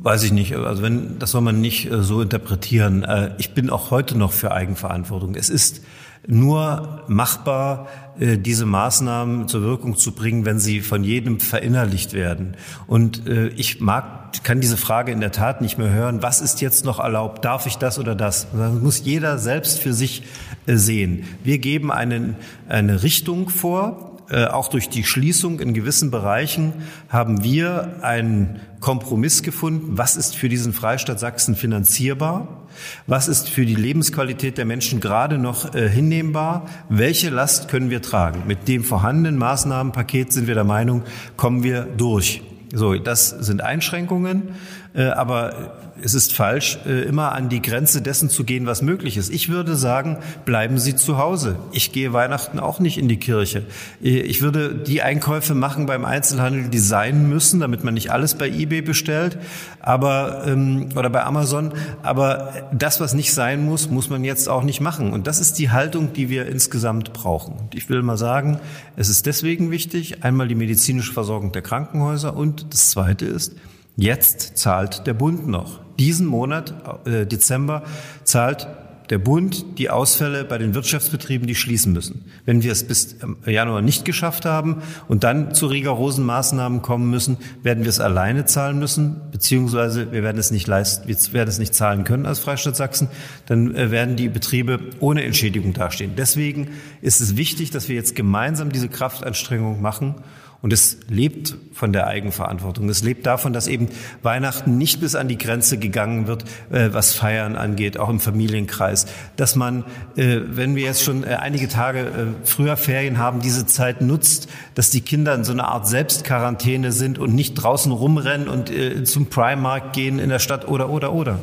weiß 0.04 0.24
ich 0.24 0.34
nicht. 0.34 0.54
Also 0.58 0.82
wenn, 0.84 1.18
das 1.18 1.32
soll 1.32 1.42
man 1.42 1.62
nicht 1.62 1.90
äh, 1.90 2.04
so 2.04 2.22
interpretieren. 2.22 3.04
Äh, 3.04 3.36
ich 3.38 3.54
bin 3.54 3.70
auch 3.70 3.90
heute 3.90 4.18
noch 4.18 4.34
für 4.34 4.52
Eigenverantwortung. 4.52 5.36
Es 5.36 5.50
ist 5.50 5.82
nur 6.28 7.04
machbar, 7.08 7.88
äh, 8.20 8.38
diese 8.38 8.66
Maßnahmen 8.66 9.48
zur 9.48 9.62
Wirkung 9.64 9.96
zu 9.98 10.12
bringen, 10.14 10.46
wenn 10.46 10.60
sie 10.60 10.82
von 10.82 11.04
jedem 11.04 11.40
verinnerlicht 11.40 12.14
werden. 12.14 12.56
Und 12.88 13.28
äh, 13.28 13.48
ich 13.50 13.82
mag, 13.82 14.44
kann 14.44 14.62
diese 14.62 14.78
Frage 14.78 15.12
in 15.12 15.22
der 15.22 15.32
Tat 15.32 15.62
nicht 15.62 15.78
mehr 15.78 15.90
hören. 15.90 16.22
Was 16.22 16.42
ist 16.42 16.62
jetzt 16.62 16.86
noch 16.86 17.00
erlaubt? 17.00 17.44
Darf 17.44 17.66
ich 17.66 17.78
das 17.78 17.98
oder 17.98 18.16
das? 18.16 18.48
Das 18.54 18.74
muss 18.74 19.04
jeder 19.04 19.38
selbst 19.38 19.80
für 19.80 19.94
sich 19.94 20.24
äh, 20.68 20.76
sehen. 20.76 21.24
Wir 21.44 21.58
geben 21.58 21.92
einen, 21.92 22.36
eine 22.68 23.04
Richtung 23.04 23.50
vor, 23.50 24.08
auch 24.32 24.70
durch 24.70 24.88
die 24.88 25.04
Schließung 25.04 25.60
in 25.60 25.74
gewissen 25.74 26.10
Bereichen 26.10 26.72
haben 27.10 27.44
wir 27.44 27.98
einen 28.02 28.62
Kompromiss 28.80 29.44
gefunden. 29.44 29.98
Was 29.98 30.16
ist 30.16 30.38
für 30.38 30.48
diesen 30.48 30.72
Freistaat 30.72 31.20
Sachsen 31.20 31.58
finanzierbar? 31.58 32.61
Was 33.08 33.28
ist 33.28 33.50
für 33.50 33.66
die 33.66 33.76
Lebensqualität 33.76 34.58
der 34.58 34.66
Menschen 34.66 35.00
gerade 35.00 35.38
noch 35.38 35.76
äh, 35.76 35.90
hinnehmbar? 35.90 36.66
Welche 36.90 37.30
Last 37.30 37.68
können 37.68 37.90
wir 37.90 38.02
tragen? 38.02 38.44
Mit 38.48 38.68
dem 38.68 38.84
vorhandenen 38.84 39.38
Maßnahmenpaket 39.38 40.34
sind 40.34 40.48
wir 40.48 40.56
der 40.56 40.64
Meinung, 40.64 41.04
kommen 41.38 41.64
wir 41.64 41.84
durch. 41.84 42.42
So, 42.74 42.96
das 42.96 43.30
sind 43.30 43.62
Einschränkungen, 43.62 44.56
äh, 44.94 45.04
aber 45.04 45.91
es 46.04 46.14
ist 46.14 46.34
falsch, 46.34 46.80
äh, 46.86 47.04
immer 47.04 47.32
an 47.34 47.50
die 47.50 47.62
Grenze 47.62 48.02
dessen 48.02 48.30
zu 48.30 48.44
gehen, 48.44 48.66
was 48.66 48.82
möglich 48.82 49.18
ist. 49.18 49.30
Ich 49.30 49.50
würde 49.50 49.76
sagen, 49.76 50.18
bleiben 50.46 50.78
Sie 50.78 50.96
zu 50.96 51.18
Hause. 51.18 51.58
Ich 51.72 51.92
gehe 51.92 52.14
Weihnachten 52.14 52.60
auch 52.60 52.80
nicht 52.80 52.98
in 52.98 53.08
die 53.08 53.18
Kirche. 53.18 53.64
Äh, 54.04 54.20
ich 54.20 54.42
würde 54.42 54.76
die 54.76 55.02
Einkäufe 55.02 55.56
machen 55.56 55.86
beim 55.86 56.06
Einzelhandel, 56.06 56.70
die 56.70 56.80
sein 56.80 57.30
müssen, 57.30 57.60
damit 57.60 57.84
man 57.84 57.94
nicht 57.94 58.12
alles 58.12 58.36
bei 58.36 58.50
eBay 58.50 58.82
bestellt, 58.82 59.38
aber 59.80 60.44
ähm, 60.48 60.90
oder 60.96 61.10
bei 61.10 61.24
Amazon. 61.24 61.74
Aber 62.04 62.54
das, 62.72 63.00
was 63.00 63.14
nicht 63.14 63.34
sein 63.34 63.66
muss, 63.66 63.90
muss 63.90 64.10
man 64.10 64.24
jetzt 64.24 64.50
auch 64.50 64.64
nicht 64.64 64.82
machen. 64.82 65.14
Und 65.14 65.28
das 65.28 65.40
ist 65.40 65.60
die 65.60 65.72
Haltung, 65.72 66.14
die 66.14 66.30
wir 66.30 66.48
insgesamt 66.48 67.14
brauchen. 67.14 67.56
Und 67.60 67.76
ich 67.76 67.90
will 67.90 68.02
mal 68.02 68.18
sagen, 68.18 68.60
es 68.96 69.10
ist 69.10 69.26
deswegen 69.26 69.72
wichtig, 69.72 70.24
einmal 70.24 70.48
die 70.48 70.56
medizinische 70.56 71.14
Versorgung 71.14 71.52
der 71.52 71.62
Krankenhäuser 71.62 72.36
und 72.36 72.74
das 72.74 72.90
Zweite 72.90 73.26
ist, 73.26 73.54
Jetzt 74.02 74.58
zahlt 74.58 75.06
der 75.06 75.14
Bund 75.14 75.48
noch. 75.48 75.80
Diesen 76.00 76.26
Monat, 76.26 76.74
äh, 77.06 77.28
Dezember, 77.28 77.84
zahlt 78.24 78.68
der 79.12 79.20
Bund 79.20 79.78
die 79.78 79.92
Ausfälle 79.92 80.44
bei 80.44 80.58
den 80.58 80.74
Wirtschaftsbetrieben, 80.74 81.46
die 81.46 81.54
schließen 81.54 81.94
müssen. 81.94 82.26
Wenn 82.46 82.64
wir 82.64 82.72
es 82.72 82.84
bis 82.88 83.18
Januar 83.46 83.84
nicht 83.84 84.04
geschafft 84.04 84.46
haben 84.46 84.82
und 85.08 85.24
dann 85.24 85.54
zu 85.54 85.68
rigorosen 85.68 86.26
Maßnahmen 86.26 86.82
kommen 86.82 87.12
müssen, 87.12 87.38
werden 87.62 87.84
wir 87.84 87.90
es 87.90 88.00
alleine 88.00 88.46
zahlen 88.46 88.80
müssen, 88.80 89.22
beziehungsweise 89.32 90.12
wir 90.12 90.24
werden 90.24 90.40
es 90.40 90.50
nicht 90.50 90.66
leisten, 90.66 91.08
wir 91.08 91.16
werden 91.34 91.50
es 91.50 91.60
nicht 91.60 91.76
zahlen 91.76 92.04
können 92.04 92.26
als 92.26 92.40
Freistaat 92.40 92.76
Sachsen, 92.76 93.08
dann 93.46 93.76
äh, 93.76 93.92
werden 93.92 94.16
die 94.16 94.30
Betriebe 94.30 94.80
ohne 95.00 95.24
Entschädigung 95.26 95.74
dastehen. 95.74 96.14
Deswegen 96.18 96.70
ist 97.04 97.22
es 97.22 97.38
wichtig, 97.38 97.70
dass 97.70 97.88
wir 97.88 97.96
jetzt 97.96 98.16
gemeinsam 98.16 98.72
diese 98.72 98.90
Kraftanstrengung 98.90 99.80
machen 99.80 100.16
und 100.62 100.72
es 100.74 100.98
lebt 101.10 101.56
von 101.74 101.92
der 101.92 102.06
Eigenverantwortung. 102.06 102.88
Es 102.90 103.02
lebt 103.02 103.26
davon, 103.26 103.54
dass 103.54 103.68
eben 103.68 103.90
Weihnachten 104.22 104.78
nicht 104.78 105.02
bis 105.02 105.16
an 105.16 105.28
die 105.28 105.38
Grenze 105.38 105.80
gegangen 105.80 106.28
wird, 106.28 106.44
äh, 106.70 106.90
was 106.92 107.14
Feiern 107.14 107.56
angeht, 107.56 107.98
auch 107.98 108.10
im 108.10 108.20
Familienkreis. 108.20 109.08
Dass 109.38 109.56
man, 109.56 109.84
äh, 110.16 110.42
wenn 110.44 110.76
wir 110.76 110.84
jetzt 110.84 111.04
schon 111.04 111.24
äh, 111.24 111.38
einige 111.40 111.68
Tage 111.68 112.36
früher 112.44 112.78
Ferien 112.78 113.18
haben, 113.18 113.42
diese 113.42 113.66
Zeit 113.66 114.02
nutzt, 114.02 114.50
dass 114.76 114.92
die 114.92 115.02
Kinder 115.02 115.34
in 115.34 115.44
so 115.44 115.52
einer 115.52 115.68
Art 115.68 115.88
Selbstquarantäne 115.88 116.92
sind 116.92 117.18
und 117.18 117.34
nicht 117.34 117.56
draußen 117.56 117.92
rumrennen 117.92 118.48
und 118.48 118.72
zum 119.06 119.28
Primark 119.28 119.94
gehen 119.94 120.20
in 120.20 120.30
der 120.30 120.40
Stadt 120.40 120.68
oder, 120.68 120.90
oder, 120.90 121.14
oder. 121.14 121.40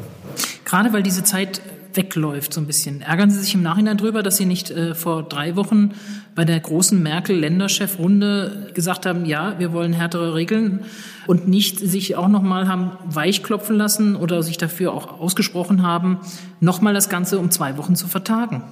Gerade 0.64 0.92
weil 0.92 1.02
diese 1.02 1.24
Zeit 1.24 1.60
wegläuft 1.98 2.54
so 2.54 2.60
ein 2.60 2.66
bisschen. 2.66 3.02
Ärgern 3.02 3.28
Sie 3.28 3.40
sich 3.40 3.54
im 3.54 3.62
Nachhinein 3.62 3.96
drüber, 3.96 4.22
dass 4.22 4.37
Sie 4.37 4.46
nicht 4.46 4.70
äh, 4.70 4.94
vor 4.94 5.25
drei 5.25 5.56
Wochen 5.56 5.90
bei 6.37 6.44
der 6.44 6.61
großen 6.61 7.02
Merkel-Länderchefrunde 7.02 8.70
gesagt 8.73 9.04
haben, 9.04 9.26
ja, 9.26 9.58
wir 9.58 9.73
wollen 9.73 9.92
härtere 9.92 10.34
Regeln 10.34 10.84
und 11.26 11.49
nicht 11.49 11.80
sich 11.80 12.14
auch 12.14 12.28
nochmal 12.28 12.68
haben 12.68 12.92
weichklopfen 13.04 13.76
lassen 13.76 14.14
oder 14.14 14.44
sich 14.44 14.58
dafür 14.58 14.92
auch 14.92 15.18
ausgesprochen 15.20 15.82
haben, 15.82 16.20
nochmal 16.61 16.94
das 16.94 17.08
Ganze 17.08 17.40
um 17.40 17.50
zwei 17.50 17.76
Wochen 17.76 17.96
zu 17.96 18.06
vertagen? 18.06 18.62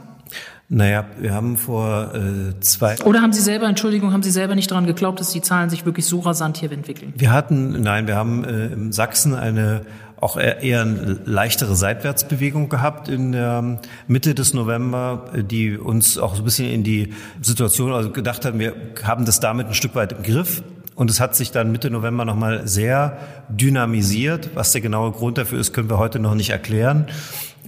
Naja, 0.69 1.05
wir 1.19 1.33
haben 1.33 1.57
vor 1.57 2.13
äh, 2.15 2.59
zwei. 2.61 2.97
Oder 3.05 3.23
haben 3.23 3.33
Sie 3.33 3.43
selber, 3.43 3.67
Entschuldigung, 3.67 4.13
haben 4.13 4.25
Sie 4.25 4.33
selber 4.33 4.57
nicht 4.57 4.71
daran 4.71 4.87
geglaubt, 4.87 5.21
dass 5.21 5.31
die 5.31 5.41
Zahlen 5.41 5.71
sich 5.71 5.85
wirklich 5.87 6.07
so 6.07 6.21
rasant 6.21 6.57
hier 6.57 6.73
entwickeln? 6.73 7.13
Wir 7.17 7.33
hatten, 7.33 7.81
nein, 7.83 8.09
wir 8.09 8.17
haben 8.17 8.45
äh, 8.45 8.67
in 8.67 8.93
Sachsen 8.93 9.35
eine 9.35 9.83
auch 10.21 10.37
eher 10.39 10.81
eine 10.81 11.19
leichtere 11.25 11.77
Seitwärtsbewegung 11.77 12.69
gehabt 12.69 13.09
in 13.09 13.33
der 13.33 13.81
Mitte 14.07 14.35
des 14.35 14.55
November, 14.55 15.31
die 15.35 15.77
uns 15.77 16.17
auch 16.17 16.35
so 16.35 16.43
ein 16.43 16.45
bisschen 16.45 16.71
in 16.71 16.85
die 16.85 17.13
Situation 17.43 17.93
also 17.93 18.11
gedacht 18.11 18.45
haben, 18.45 18.59
wir 18.59 18.75
haben 19.03 19.27
das 19.27 19.41
damit 19.41 19.67
ein 19.67 19.75
Stück 19.75 19.95
weit 19.95 20.13
im 20.13 20.23
Griff. 20.23 20.63
Und 20.95 21.11
es 21.11 21.21
hat 21.21 21.37
sich 21.37 21.51
dann 21.51 21.71
Mitte 21.71 21.91
November 21.91 22.25
nochmal 22.25 22.67
sehr 22.67 23.19
dynamisiert. 23.51 24.51
Was 24.55 24.73
der 24.73 24.81
genaue 24.81 25.13
Grund 25.13 25.37
dafür 25.37 25.61
ist, 25.61 25.75
können 25.75 25.91
wir 25.91 25.99
heute 25.99 26.19
noch 26.19 26.35
nicht 26.35 26.51
erklären. 26.51 27.07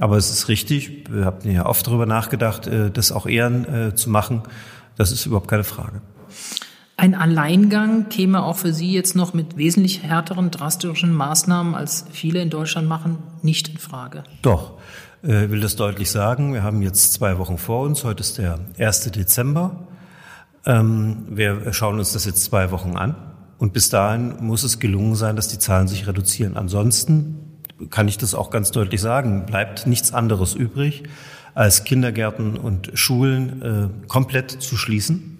Aber 0.00 0.16
es 0.16 0.30
ist 0.30 0.48
richtig, 0.48 1.04
wir 1.10 1.26
haben 1.26 1.50
ja 1.50 1.66
oft 1.66 1.86
darüber 1.86 2.06
nachgedacht, 2.06 2.66
äh, 2.66 2.90
das 2.90 3.12
auch 3.12 3.26
eher 3.26 3.48
äh, 3.50 3.94
zu 3.94 4.08
machen. 4.08 4.42
Das 4.96 5.12
ist 5.12 5.26
überhaupt 5.26 5.48
keine 5.48 5.64
Frage. 5.64 6.00
Ein 7.00 7.14
Alleingang 7.14 8.08
käme 8.08 8.42
auch 8.42 8.56
für 8.56 8.72
Sie 8.72 8.92
jetzt 8.92 9.14
noch 9.14 9.32
mit 9.32 9.56
wesentlich 9.56 10.02
härteren, 10.02 10.50
drastischen 10.50 11.14
Maßnahmen, 11.14 11.76
als 11.76 12.04
viele 12.10 12.42
in 12.42 12.50
Deutschland 12.50 12.88
machen, 12.88 13.18
nicht 13.40 13.68
in 13.68 13.78
Frage. 13.78 14.24
Doch, 14.42 14.72
ich 15.22 15.30
äh, 15.30 15.48
will 15.48 15.60
das 15.60 15.76
deutlich 15.76 16.10
sagen. 16.10 16.54
Wir 16.54 16.64
haben 16.64 16.82
jetzt 16.82 17.12
zwei 17.12 17.38
Wochen 17.38 17.56
vor 17.56 17.82
uns. 17.82 18.02
Heute 18.02 18.22
ist 18.22 18.38
der 18.38 18.58
1. 18.80 19.12
Dezember. 19.12 19.86
Ähm, 20.66 21.24
wir 21.30 21.72
schauen 21.72 22.00
uns 22.00 22.14
das 22.14 22.24
jetzt 22.24 22.42
zwei 22.42 22.72
Wochen 22.72 22.96
an. 22.96 23.14
Und 23.58 23.72
bis 23.72 23.90
dahin 23.90 24.34
muss 24.40 24.64
es 24.64 24.80
gelungen 24.80 25.14
sein, 25.14 25.36
dass 25.36 25.46
die 25.46 25.60
Zahlen 25.60 25.86
sich 25.86 26.08
reduzieren. 26.08 26.56
Ansonsten 26.56 27.60
kann 27.90 28.08
ich 28.08 28.18
das 28.18 28.34
auch 28.34 28.50
ganz 28.50 28.72
deutlich 28.72 29.00
sagen, 29.00 29.46
bleibt 29.46 29.86
nichts 29.86 30.12
anderes 30.12 30.56
übrig, 30.56 31.04
als 31.54 31.84
Kindergärten 31.84 32.56
und 32.56 32.90
Schulen 32.94 33.62
äh, 33.62 34.08
komplett 34.08 34.50
zu 34.50 34.76
schließen 34.76 35.37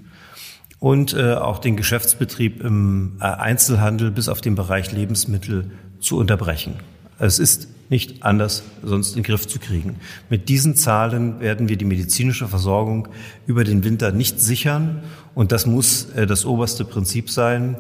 und 0.80 1.14
äh, 1.14 1.35
auch 1.35 1.58
den 1.58 1.76
Geschäftsbetrieb 1.76 2.62
im 2.62 3.16
äh, 3.20 3.25
Einzelhandel 3.25 4.11
bis 4.11 4.28
auf 4.28 4.40
den 4.40 4.54
Bereich 4.54 4.92
Lebensmittel 4.92 5.70
zu 6.00 6.16
unterbrechen. 6.16 6.75
Es 7.18 7.38
ist 7.38 7.68
nicht 7.90 8.23
anders 8.23 8.62
sonst 8.82 9.11
in 9.11 9.23
den 9.23 9.25
Griff 9.25 9.47
zu 9.47 9.58
kriegen. 9.58 9.97
Mit 10.28 10.49
diesen 10.49 10.76
Zahlen 10.76 11.40
werden 11.40 11.68
wir 11.68 11.76
die 11.76 11.85
medizinische 11.85 12.47
Versorgung 12.47 13.08
über 13.47 13.64
den 13.64 13.82
Winter 13.82 14.12
nicht 14.12 14.40
sichern. 14.40 15.02
Und 15.35 15.52
das 15.52 15.66
muss 15.66 16.11
äh, 16.11 16.26
das 16.26 16.44
oberste 16.44 16.85
Prinzip 16.85 17.30
sein. 17.30 17.76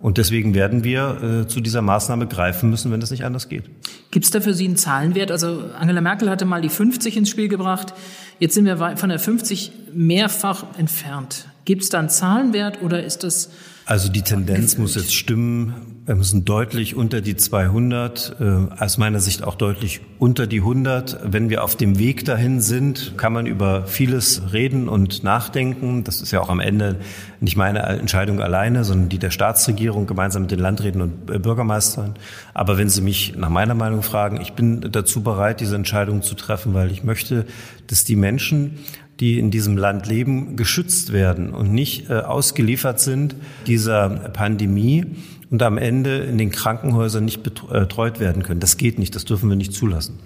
Und 0.00 0.16
deswegen 0.16 0.54
werden 0.54 0.82
wir 0.82 1.42
äh, 1.42 1.46
zu 1.46 1.60
dieser 1.60 1.82
Maßnahme 1.82 2.26
greifen 2.26 2.70
müssen, 2.70 2.90
wenn 2.90 3.02
es 3.02 3.10
nicht 3.10 3.24
anders 3.24 3.50
geht. 3.50 3.64
Gibt 4.10 4.24
es 4.24 4.30
da 4.30 4.40
für 4.40 4.54
Sie 4.54 4.64
einen 4.64 4.76
Zahlenwert? 4.76 5.30
Also 5.30 5.64
Angela 5.78 6.00
Merkel 6.00 6.30
hatte 6.30 6.46
mal 6.46 6.62
die 6.62 6.70
50 6.70 7.18
ins 7.18 7.28
Spiel 7.28 7.48
gebracht. 7.48 7.92
Jetzt 8.38 8.54
sind 8.54 8.64
wir 8.64 8.96
von 8.96 9.10
der 9.10 9.18
50 9.18 9.72
mehrfach 9.92 10.64
entfernt. 10.78 11.46
Gibt 11.70 11.84
es 11.84 11.88
da 11.88 12.00
einen 12.00 12.08
Zahlenwert 12.08 12.82
oder 12.82 13.04
ist 13.04 13.22
das 13.22 13.48
also 13.90 14.08
die 14.08 14.22
Tendenz 14.22 14.78
muss 14.78 14.94
jetzt 14.94 15.12
stimmen. 15.12 16.02
Wir 16.06 16.14
müssen 16.14 16.44
deutlich 16.44 16.94
unter 16.94 17.20
die 17.20 17.34
200, 17.34 18.36
äh, 18.38 18.44
aus 18.78 18.98
meiner 18.98 19.18
Sicht 19.18 19.42
auch 19.42 19.56
deutlich 19.56 20.00
unter 20.20 20.46
die 20.46 20.58
100. 20.58 21.18
Wenn 21.24 21.50
wir 21.50 21.64
auf 21.64 21.74
dem 21.74 21.98
Weg 21.98 22.24
dahin 22.24 22.60
sind, 22.60 23.14
kann 23.16 23.32
man 23.32 23.46
über 23.46 23.86
vieles 23.86 24.52
reden 24.52 24.88
und 24.88 25.24
nachdenken. 25.24 26.04
Das 26.04 26.20
ist 26.20 26.30
ja 26.30 26.40
auch 26.40 26.50
am 26.50 26.60
Ende 26.60 27.00
nicht 27.40 27.56
meine 27.56 27.80
Entscheidung 27.80 28.40
alleine, 28.40 28.84
sondern 28.84 29.08
die 29.08 29.18
der 29.18 29.30
Staatsregierung 29.30 30.06
gemeinsam 30.06 30.42
mit 30.42 30.52
den 30.52 30.60
Landräten 30.60 31.00
und 31.00 31.28
äh, 31.28 31.40
Bürgermeistern. 31.40 32.14
Aber 32.54 32.78
wenn 32.78 32.88
Sie 32.88 33.02
mich 33.02 33.34
nach 33.36 33.50
meiner 33.50 33.74
Meinung 33.74 34.04
fragen, 34.04 34.40
ich 34.40 34.52
bin 34.52 34.82
dazu 34.92 35.24
bereit, 35.24 35.58
diese 35.58 35.74
Entscheidung 35.74 36.22
zu 36.22 36.36
treffen, 36.36 36.74
weil 36.74 36.92
ich 36.92 37.02
möchte, 37.02 37.44
dass 37.88 38.04
die 38.04 38.14
Menschen, 38.14 38.78
die 39.20 39.38
in 39.38 39.50
diesem 39.50 39.76
Land 39.76 40.06
leben, 40.06 40.56
geschützt 40.56 41.12
werden 41.12 41.52
und 41.52 41.72
nicht 41.72 42.10
äh, 42.10 42.14
ausgeliefert 42.14 43.00
sind 43.00 43.36
dieser 43.66 44.08
Pandemie 44.08 45.04
und 45.50 45.62
am 45.62 45.78
Ende 45.78 46.18
in 46.18 46.38
den 46.38 46.50
Krankenhäusern 46.50 47.24
nicht 47.24 47.42
betreut 47.42 48.20
werden 48.20 48.44
können. 48.44 48.60
Das 48.60 48.76
geht 48.76 48.98
nicht, 48.98 49.16
das 49.16 49.24
dürfen 49.24 49.48
wir 49.48 49.56
nicht 49.56 49.72
zulassen. 49.72 50.18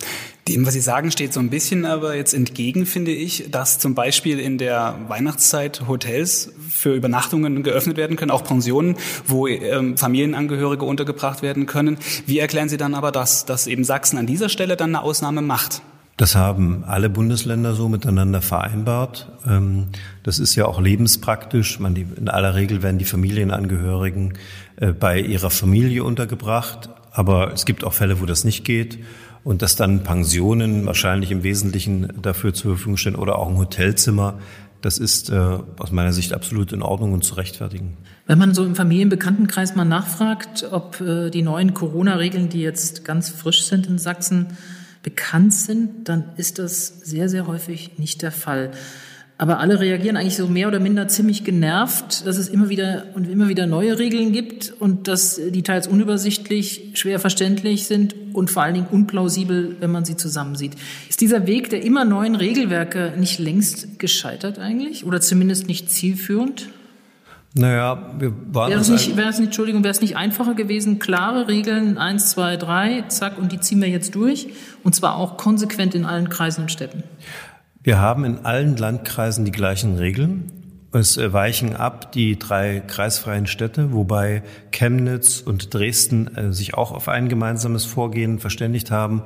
Dem, 0.48 0.66
was 0.66 0.74
Sie 0.74 0.80
sagen, 0.80 1.10
steht 1.10 1.32
so 1.32 1.40
ein 1.40 1.48
bisschen 1.48 1.86
aber 1.86 2.14
jetzt 2.14 2.34
entgegen, 2.34 2.84
finde 2.84 3.10
ich, 3.10 3.50
dass 3.50 3.78
zum 3.78 3.94
Beispiel 3.94 4.38
in 4.38 4.58
der 4.58 4.98
Weihnachtszeit 5.08 5.88
Hotels 5.88 6.52
für 6.68 6.94
Übernachtungen 6.94 7.62
geöffnet 7.62 7.96
werden 7.96 8.16
können, 8.16 8.30
auch 8.30 8.44
Pensionen, 8.44 8.96
wo 9.26 9.46
ähm, 9.46 9.96
Familienangehörige 9.96 10.84
untergebracht 10.84 11.40
werden 11.40 11.64
können. 11.64 11.96
Wie 12.26 12.38
erklären 12.38 12.68
Sie 12.68 12.76
dann 12.76 12.94
aber 12.94 13.10
das, 13.10 13.46
dass 13.46 13.66
eben 13.66 13.84
Sachsen 13.84 14.18
an 14.18 14.26
dieser 14.26 14.50
Stelle 14.50 14.76
dann 14.76 14.94
eine 14.94 15.02
Ausnahme 15.02 15.40
macht? 15.40 15.80
Das 16.16 16.36
haben 16.36 16.84
alle 16.84 17.10
Bundesländer 17.10 17.74
so 17.74 17.88
miteinander 17.88 18.40
vereinbart. 18.40 19.32
Ähm, 19.46 19.86
das 20.22 20.38
ist 20.38 20.54
ja 20.54 20.66
auch 20.66 20.80
lebenspraktisch. 20.80 21.80
in 21.80 22.28
aller 22.28 22.54
Regel 22.54 22.82
werden 22.82 22.98
die 22.98 23.04
Familienangehörigen 23.04 24.34
äh, 24.76 24.92
bei 24.92 25.18
ihrer 25.18 25.50
Familie 25.50 26.04
untergebracht. 26.04 26.88
Aber 27.10 27.52
es 27.52 27.64
gibt 27.64 27.84
auch 27.84 27.92
Fälle, 27.92 28.20
wo 28.20 28.26
das 28.26 28.44
nicht 28.44 28.64
geht. 28.64 28.98
Und 29.42 29.60
dass 29.60 29.76
dann 29.76 30.04
Pensionen 30.04 30.86
wahrscheinlich 30.86 31.30
im 31.30 31.42
Wesentlichen 31.42 32.12
dafür 32.22 32.54
zur 32.54 32.76
Verfügung 32.76 32.96
stehen 32.96 33.16
oder 33.16 33.38
auch 33.38 33.48
ein 33.48 33.58
Hotelzimmer, 33.58 34.38
das 34.80 34.98
ist 34.98 35.30
äh, 35.30 35.58
aus 35.78 35.92
meiner 35.92 36.12
Sicht 36.12 36.32
absolut 36.32 36.72
in 36.72 36.82
Ordnung 36.82 37.12
und 37.12 37.24
zu 37.24 37.34
rechtfertigen. 37.34 37.96
Wenn 38.26 38.38
man 38.38 38.54
so 38.54 38.64
im 38.64 38.74
Familienbekanntenkreis 38.74 39.74
mal 39.76 39.84
nachfragt, 39.84 40.68
ob 40.70 41.00
äh, 41.00 41.30
die 41.30 41.42
neuen 41.42 41.74
Corona-Regeln, 41.74 42.50
die 42.50 42.60
jetzt 42.60 43.04
ganz 43.04 43.30
frisch 43.30 43.64
sind 43.64 43.86
in 43.86 43.98
Sachsen, 43.98 44.48
bekannt 45.04 45.54
sind, 45.54 46.08
dann 46.08 46.24
ist 46.36 46.58
das 46.58 46.88
sehr, 47.02 47.28
sehr 47.28 47.46
häufig 47.46 47.98
nicht 47.98 48.22
der 48.22 48.32
Fall. 48.32 48.72
Aber 49.36 49.58
alle 49.58 49.80
reagieren 49.80 50.16
eigentlich 50.16 50.36
so 50.36 50.46
mehr 50.46 50.68
oder 50.68 50.78
minder 50.78 51.08
ziemlich 51.08 51.42
genervt, 51.42 52.24
dass 52.24 52.38
es 52.38 52.48
immer 52.48 52.68
wieder 52.68 53.06
und 53.14 53.28
immer 53.28 53.48
wieder 53.48 53.66
neue 53.66 53.98
Regeln 53.98 54.32
gibt 54.32 54.72
und 54.78 55.08
dass 55.08 55.40
die 55.50 55.62
teils 55.62 55.88
unübersichtlich, 55.88 56.92
schwer 56.94 57.18
verständlich 57.18 57.86
sind 57.86 58.14
und 58.32 58.50
vor 58.50 58.62
allen 58.62 58.74
Dingen 58.74 58.86
unplausibel, 58.90 59.76
wenn 59.80 59.90
man 59.90 60.04
sie 60.04 60.16
zusammensieht. 60.16 60.72
Ist 61.08 61.20
dieser 61.20 61.48
Weg 61.48 61.68
der 61.68 61.82
immer 61.82 62.04
neuen 62.04 62.36
Regelwerke 62.36 63.12
nicht 63.18 63.40
längst 63.40 63.98
gescheitert 63.98 64.60
eigentlich 64.60 65.04
oder 65.04 65.20
zumindest 65.20 65.66
nicht 65.66 65.90
zielführend? 65.90 66.68
Naja, 67.56 68.10
wir 68.18 68.32
waren. 68.52 68.70
Wäre 68.70 68.80
es 68.80 68.88
nicht, 68.88 69.16
wäre 69.16 69.28
es 69.28 69.38
nicht, 69.38 69.46
Entschuldigung, 69.46 69.84
wäre 69.84 69.92
es 69.92 70.00
nicht 70.00 70.16
einfacher 70.16 70.54
gewesen, 70.54 70.98
klare 70.98 71.46
Regeln, 71.46 71.98
eins, 71.98 72.30
zwei, 72.30 72.56
drei, 72.56 73.04
zack, 73.08 73.38
und 73.38 73.52
die 73.52 73.60
ziehen 73.60 73.80
wir 73.80 73.88
jetzt 73.88 74.16
durch, 74.16 74.48
und 74.82 74.94
zwar 74.96 75.16
auch 75.16 75.36
konsequent 75.36 75.94
in 75.94 76.04
allen 76.04 76.28
Kreisen 76.28 76.62
und 76.62 76.72
Städten? 76.72 77.04
Wir 77.82 77.98
haben 78.00 78.24
in 78.24 78.44
allen 78.44 78.76
Landkreisen 78.76 79.44
die 79.44 79.52
gleichen 79.52 79.96
Regeln. 79.96 80.50
Es 80.92 81.16
weichen 81.16 81.76
ab 81.76 82.12
die 82.12 82.38
drei 82.38 82.80
kreisfreien 82.80 83.46
Städte, 83.46 83.92
wobei 83.92 84.42
Chemnitz 84.70 85.40
und 85.40 85.74
Dresden 85.74 86.36
äh, 86.36 86.52
sich 86.52 86.74
auch 86.74 86.92
auf 86.92 87.08
ein 87.08 87.28
gemeinsames 87.28 87.84
Vorgehen 87.84 88.38
verständigt 88.38 88.90
haben 88.90 89.22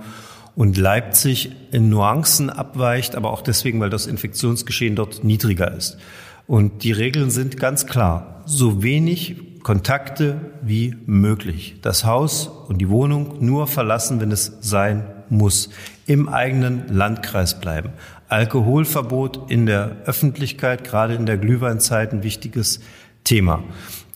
und 0.54 0.76
Leipzig 0.76 1.52
in 1.70 1.88
Nuancen 1.88 2.50
abweicht, 2.50 3.16
aber 3.16 3.32
auch 3.32 3.42
deswegen, 3.42 3.80
weil 3.80 3.90
das 3.90 4.06
Infektionsgeschehen 4.06 4.96
dort 4.96 5.24
niedriger 5.24 5.72
ist. 5.72 5.98
Und 6.48 6.82
die 6.82 6.92
Regeln 6.92 7.30
sind 7.30 7.58
ganz 7.58 7.86
klar. 7.86 8.42
So 8.46 8.82
wenig 8.82 9.62
Kontakte 9.62 10.40
wie 10.62 10.96
möglich. 11.04 11.76
Das 11.82 12.06
Haus 12.06 12.48
und 12.68 12.78
die 12.78 12.88
Wohnung 12.88 13.36
nur 13.44 13.66
verlassen, 13.66 14.18
wenn 14.18 14.32
es 14.32 14.56
sein 14.62 15.04
muss. 15.28 15.68
Im 16.06 16.26
eigenen 16.26 16.88
Landkreis 16.88 17.60
bleiben. 17.60 17.90
Alkoholverbot 18.28 19.50
in 19.50 19.66
der 19.66 19.98
Öffentlichkeit, 20.06 20.84
gerade 20.84 21.14
in 21.14 21.26
der 21.26 21.36
Glühweinzeit, 21.36 22.14
ein 22.14 22.22
wichtiges 22.22 22.80
Thema. 23.24 23.62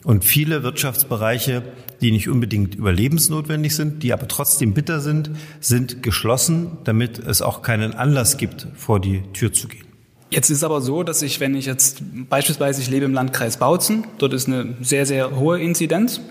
Und 0.02 0.24
viele 0.24 0.62
Wirtschaftsbereiche, 0.62 1.62
die 2.00 2.12
nicht 2.12 2.30
unbedingt 2.30 2.74
überlebensnotwendig 2.74 3.76
sind, 3.76 4.02
die 4.02 4.14
aber 4.14 4.26
trotzdem 4.26 4.72
bitter 4.72 5.00
sind, 5.00 5.30
sind 5.60 6.02
geschlossen, 6.02 6.78
damit 6.84 7.18
es 7.18 7.42
auch 7.42 7.60
keinen 7.60 7.92
Anlass 7.92 8.38
gibt, 8.38 8.68
vor 8.74 9.00
die 9.00 9.20
Tür 9.34 9.52
zu 9.52 9.68
gehen. 9.68 9.91
Jetzt 10.32 10.48
ist 10.48 10.64
aber 10.64 10.80
so, 10.80 11.02
dass 11.02 11.20
ich, 11.20 11.40
wenn 11.40 11.54
ich 11.54 11.66
jetzt 11.66 12.00
beispielsweise, 12.30 12.80
ich 12.80 12.88
lebe 12.88 13.04
im 13.04 13.12
Landkreis 13.12 13.58
Bautzen, 13.58 14.06
dort 14.16 14.32
ist 14.32 14.48
eine 14.48 14.76
sehr, 14.80 15.04
sehr 15.04 15.36
hohe 15.36 15.60
Inzidenz. 15.60 16.22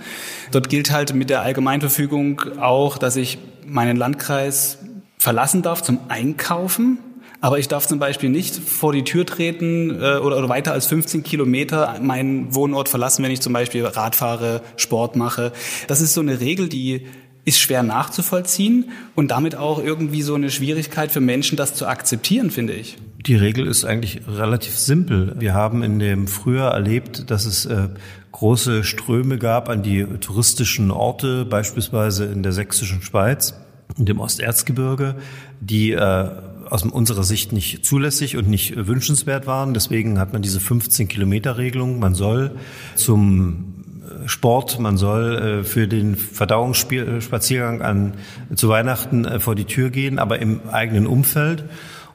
Dort 0.52 0.70
gilt 0.70 0.90
halt 0.90 1.14
mit 1.14 1.30
der 1.30 1.44
Allgemeinverfügung 1.44 2.42
auch, 2.60 2.98
dass 2.98 3.16
ich 3.16 3.38
meinen 3.64 3.98
Landkreis 3.98 4.80
verlassen 5.20 5.62
darf 5.62 5.84
zum 5.84 6.00
Einkaufen. 6.08 6.98
Aber 7.42 7.60
ich 7.60 7.68
darf 7.68 7.86
zum 7.86 8.00
Beispiel 8.00 8.30
nicht 8.30 8.56
vor 8.56 8.92
die 8.92 9.04
Tür 9.04 9.24
treten 9.24 9.92
äh, 9.92 10.18
oder, 10.18 10.40
oder 10.40 10.50
weiter 10.50 10.74
als 10.74 10.88
15 10.88 11.22
Kilometer 11.22 12.00
meinen 12.02 12.56
Wohnort 12.56 12.90
verlassen, 12.90 13.24
wenn 13.24 13.32
ich 13.32 13.42
zum 13.42 13.54
Beispiel 13.54 13.86
Rad 13.86 14.16
fahre, 14.16 14.64
Sport 14.78 15.16
mache. 15.16 15.52
Das 15.88 16.02
ist 16.02 16.16
so 16.16 16.22
eine 16.22 16.40
Regel, 16.40 16.70
die 16.70 17.06
ist 17.44 17.60
schwer 17.60 17.84
nachzuvollziehen 17.84 18.92
und 19.16 19.32
damit 19.32 19.56
auch 19.56 19.84
irgendwie 19.84 20.22
so 20.22 20.36
eine 20.36 20.52
Schwierigkeit 20.52 21.12
für 21.12 21.22
Menschen, 21.22 21.58
das 21.58 21.74
zu 21.74 21.88
akzeptieren, 21.88 22.52
finde 22.52 22.74
ich. 22.74 22.98
Die 23.26 23.36
Regel 23.36 23.68
ist 23.68 23.84
eigentlich 23.84 24.22
relativ 24.28 24.78
simpel. 24.78 25.36
Wir 25.40 25.54
haben 25.54 25.84
in 25.84 26.00
dem 26.00 26.28
Frühjahr 26.28 26.74
erlebt, 26.74 27.30
dass 27.32 27.46
es 27.46 27.66
äh, 27.66 27.90
große 28.32 28.84
Ströme 28.84 29.38
gab 29.38 29.70
an 29.70 29.84
die 29.84 30.06
touristischen 30.20 30.92
Orte, 30.92 31.46
beispielsweise 31.46 32.26
in 32.26 32.44
der 32.44 32.52
sächsischen 32.52 33.02
Schweiz 33.02 33.56
und 33.98 34.08
dem 34.08 34.20
Osterzgebirge, 34.20 35.16
die 35.60 35.92
äh, 35.92 36.30
aus 36.70 36.84
unserer 36.84 37.24
Sicht 37.24 37.52
nicht 37.52 37.86
zulässig 37.86 38.38
und 38.38 38.48
nicht 38.48 38.76
wünschenswert 38.88 39.46
waren. 39.46 39.74
Deswegen 39.74 40.20
hat 40.20 40.32
man 40.32 40.42
diese 40.42 40.60
15 40.60 41.08
Kilometer 41.08 41.58
Regelung. 41.58 42.00
Man 42.00 42.16
soll 42.16 42.56
zum 42.96 43.81
Sport, 44.26 44.80
man 44.80 44.98
soll 44.98 45.62
äh, 45.62 45.64
für 45.64 45.88
den 45.88 46.16
Verdauungsspaziergang 46.16 47.82
an, 47.82 48.14
zu 48.56 48.70
Weihnachten 48.70 49.26
äh, 49.26 49.40
vor 49.40 49.56
die 49.56 49.66
Tür 49.66 49.90
gehen, 49.90 50.20
aber 50.20 50.40
im 50.40 50.62
eigenen 50.72 51.08
Umfeld. 51.08 51.64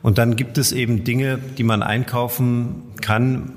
Und 0.02 0.18
dann 0.18 0.36
gibt 0.36 0.58
es 0.58 0.72
eben 0.72 1.04
Dinge, 1.04 1.38
die 1.58 1.64
man 1.64 1.82
einkaufen 1.82 2.82
kann, 3.00 3.52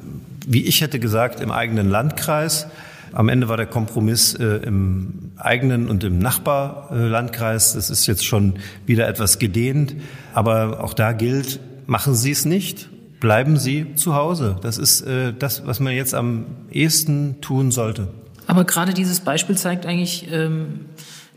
wie 0.47 0.65
ich 0.65 0.81
hätte 0.81 0.99
gesagt, 0.99 1.41
im 1.41 1.51
eigenen 1.51 1.89
Landkreis. 1.89 2.67
Am 3.11 3.29
Ende 3.29 3.49
war 3.49 3.57
der 3.57 3.65
Kompromiss 3.65 4.33
äh, 4.35 4.45
im 4.45 5.31
eigenen 5.37 5.89
und 5.89 6.03
im 6.03 6.19
Nachbarlandkreis. 6.19 7.73
Das 7.73 7.89
ist 7.89 8.07
jetzt 8.07 8.25
schon 8.25 8.55
wieder 8.85 9.07
etwas 9.07 9.39
gedehnt. 9.39 9.95
Aber 10.33 10.83
auch 10.83 10.93
da 10.93 11.11
gilt, 11.11 11.59
machen 11.87 12.13
Sie 12.15 12.31
es 12.31 12.45
nicht, 12.45 12.89
bleiben 13.19 13.57
Sie 13.57 13.95
zu 13.95 14.15
Hause. 14.15 14.57
Das 14.61 14.77
ist 14.77 15.01
äh, 15.01 15.33
das, 15.37 15.65
was 15.65 15.79
man 15.79 15.93
jetzt 15.93 16.13
am 16.13 16.45
ehesten 16.71 17.41
tun 17.41 17.71
sollte. 17.71 18.07
Aber 18.49 18.65
gerade 18.65 18.93
dieses 18.93 19.19
Beispiel 19.21 19.57
zeigt 19.57 19.85
eigentlich, 19.85 20.27
ähm 20.31 20.85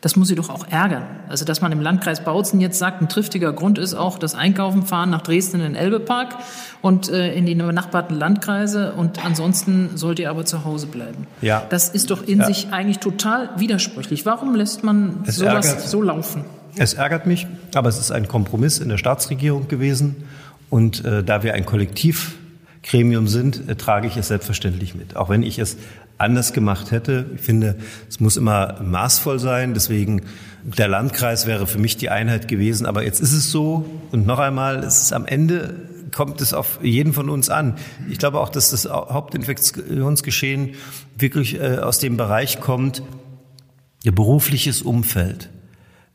das 0.03 0.17
muss 0.17 0.27
sie 0.27 0.35
doch 0.35 0.51
auch 0.51 0.67
ärgern. 0.69 1.05
Also, 1.29 1.45
dass 1.45 1.61
man 1.61 1.71
im 1.71 1.81
Landkreis 1.81 2.25
Bautzen 2.25 2.61
jetzt 2.61 2.79
sagt, 2.79 3.01
ein 3.01 3.09
triftiger 3.09 3.53
Grund 3.53 3.79
ist 3.79 3.95
auch 3.95 4.19
das 4.19 4.35
Einkaufen 4.35 4.83
fahren 4.83 5.11
nach 5.11 5.23
Dresden 5.23 5.59
in 5.59 5.63
den 5.63 5.75
Elbepark 5.77 6.39
und 6.83 7.09
äh, 7.09 7.33
in 7.35 7.47
die 7.47 7.55
benachbarten 7.55 8.19
Landkreise 8.19 8.95
und 8.95 9.25
ansonsten 9.25 9.91
sollt 9.97 10.19
ihr 10.19 10.29
aber 10.29 10.45
zu 10.45 10.65
Hause 10.65 10.89
bleiben. 10.89 11.29
Ja. 11.41 11.65
Das 11.71 11.89
ist 11.89 12.11
doch 12.11 12.27
in 12.27 12.41
ja. 12.41 12.47
sich 12.47 12.73
eigentlich 12.73 12.99
total 12.99 13.51
widersprüchlich. 13.57 14.27
Warum 14.27 14.57
lässt 14.57 14.83
man 14.83 15.23
es 15.25 15.37
sowas 15.37 15.69
ärgert, 15.69 15.89
so 15.89 16.03
laufen? 16.03 16.45
Es 16.77 16.95
ärgert 16.95 17.27
mich, 17.27 17.47
aber 17.73 17.89
es 17.89 17.99
ist 17.99 18.11
ein 18.11 18.27
Kompromiss 18.27 18.81
in 18.81 18.89
der 18.89 18.99
Staatsregierung 18.99 19.69
gewesen 19.69 20.25
und 20.69 21.05
äh, 21.05 21.23
da 21.23 21.45
wir 21.45 21.55
ein 21.55 21.65
Kollektiv 21.65 22.35
Gremium 22.83 23.29
sind, 23.29 23.69
äh, 23.69 23.77
trage 23.77 24.09
ich 24.09 24.17
es 24.17 24.29
selbstverständlich 24.29 24.95
mit. 24.95 25.17
Auch 25.17 25.29
wenn 25.29 25.43
ich 25.43 25.59
es 25.59 25.77
anders 26.19 26.53
gemacht 26.53 26.91
hätte. 26.91 27.27
Ich 27.35 27.41
finde, 27.41 27.77
es 28.09 28.21
muss 28.21 28.37
immer 28.37 28.81
maßvoll 28.83 29.39
sein. 29.39 29.75
Deswegen 29.75 30.23
der 30.65 30.89
Landkreis 30.89 31.47
wäre 31.47 31.67
für 31.67 31.79
mich 31.79 31.97
die 31.97 32.11
Einheit 32.11 32.49
gewesen. 32.49 32.87
Aber 32.87 33.05
jetzt 33.05 33.21
ist 33.21 33.33
es 33.33 33.51
so. 33.51 33.85
Und 34.13 34.27
noch 34.27 34.39
einmal, 34.39 34.85
es 34.85 35.03
ist 35.03 35.13
am 35.13 35.27
Ende 35.27 35.75
kommt 36.13 36.41
es 36.41 36.53
auf 36.53 36.79
jeden 36.83 37.13
von 37.13 37.29
uns 37.29 37.49
an. 37.51 37.77
Ich 38.11 38.19
glaube 38.19 38.41
auch, 38.41 38.51
dass 38.51 38.71
das 38.71 38.89
Hauptinfektionsgeschehen 38.89 40.75
wirklich 41.17 41.59
äh, 41.59 41.79
aus 41.79 41.99
dem 41.99 42.17
Bereich 42.17 42.61
kommt, 42.61 43.03
ihr 44.05 44.15
berufliches 44.15 44.83
Umfeld, 44.83 45.51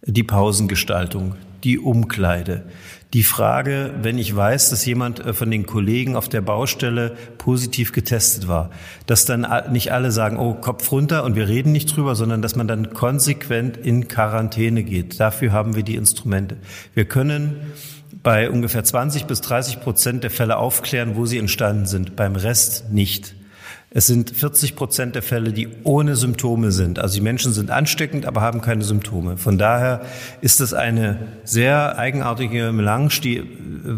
die 0.05 0.23
Pausengestaltung, 0.23 1.35
die 1.63 1.79
Umkleide, 1.79 2.65
die 3.13 3.23
Frage, 3.23 3.93
wenn 4.01 4.17
ich 4.17 4.35
weiß, 4.35 4.69
dass 4.69 4.85
jemand 4.85 5.19
äh, 5.19 5.33
von 5.33 5.49
den 5.49 5.65
Kollegen 5.65 6.15
auf 6.15 6.27
der 6.27 6.41
Baustelle 6.41 7.15
positiv 7.37 7.93
getestet 7.93 8.47
war, 8.47 8.69
dass 9.05 9.25
dann 9.25 9.47
nicht 9.71 9.93
alle 9.93 10.11
sagen, 10.11 10.37
oh, 10.37 10.53
Kopf 10.53 10.91
runter 10.91 11.23
und 11.23 11.35
wir 11.35 11.47
reden 11.47 11.71
nicht 11.71 11.95
drüber, 11.95 12.15
sondern 12.15 12.41
dass 12.41 12.55
man 12.55 12.67
dann 12.67 12.93
konsequent 12.93 13.77
in 13.77 14.07
Quarantäne 14.07 14.83
geht. 14.83 15.19
Dafür 15.19 15.53
haben 15.53 15.75
wir 15.75 15.83
die 15.83 15.95
Instrumente. 15.95 16.57
Wir 16.93 17.05
können 17.05 17.55
bei 18.23 18.49
ungefähr 18.49 18.83
20 18.83 19.25
bis 19.25 19.39
30 19.39 19.79
Prozent 19.79 20.23
der 20.23 20.31
Fälle 20.31 20.57
aufklären, 20.57 21.15
wo 21.15 21.25
sie 21.25 21.37
entstanden 21.37 21.85
sind, 21.85 22.17
beim 22.17 22.35
Rest 22.35 22.91
nicht. 22.91 23.36
Es 23.89 24.05
sind 24.05 24.31
40 24.31 24.75
Prozent 24.75 25.15
der 25.15 25.21
Fälle, 25.21 25.53
die 25.53 25.69
ohne 25.83 26.17
Symptome 26.17 26.71
sind. 26.71 26.99
Also 26.99 27.15
die 27.15 27.21
Menschen 27.21 27.53
sind 27.53 27.71
ansteckend, 27.71 28.25
aber 28.25 28.41
haben 28.41 28.61
keine 28.61 28.83
Symptome. 28.83 29.37
Von 29.37 29.57
daher 29.57 30.01
ist 30.41 30.59
das 30.59 30.73
eine 30.73 31.19
sehr 31.45 31.97
eigenartige 31.97 32.73
Melange, 32.73 33.09
die 33.23 33.43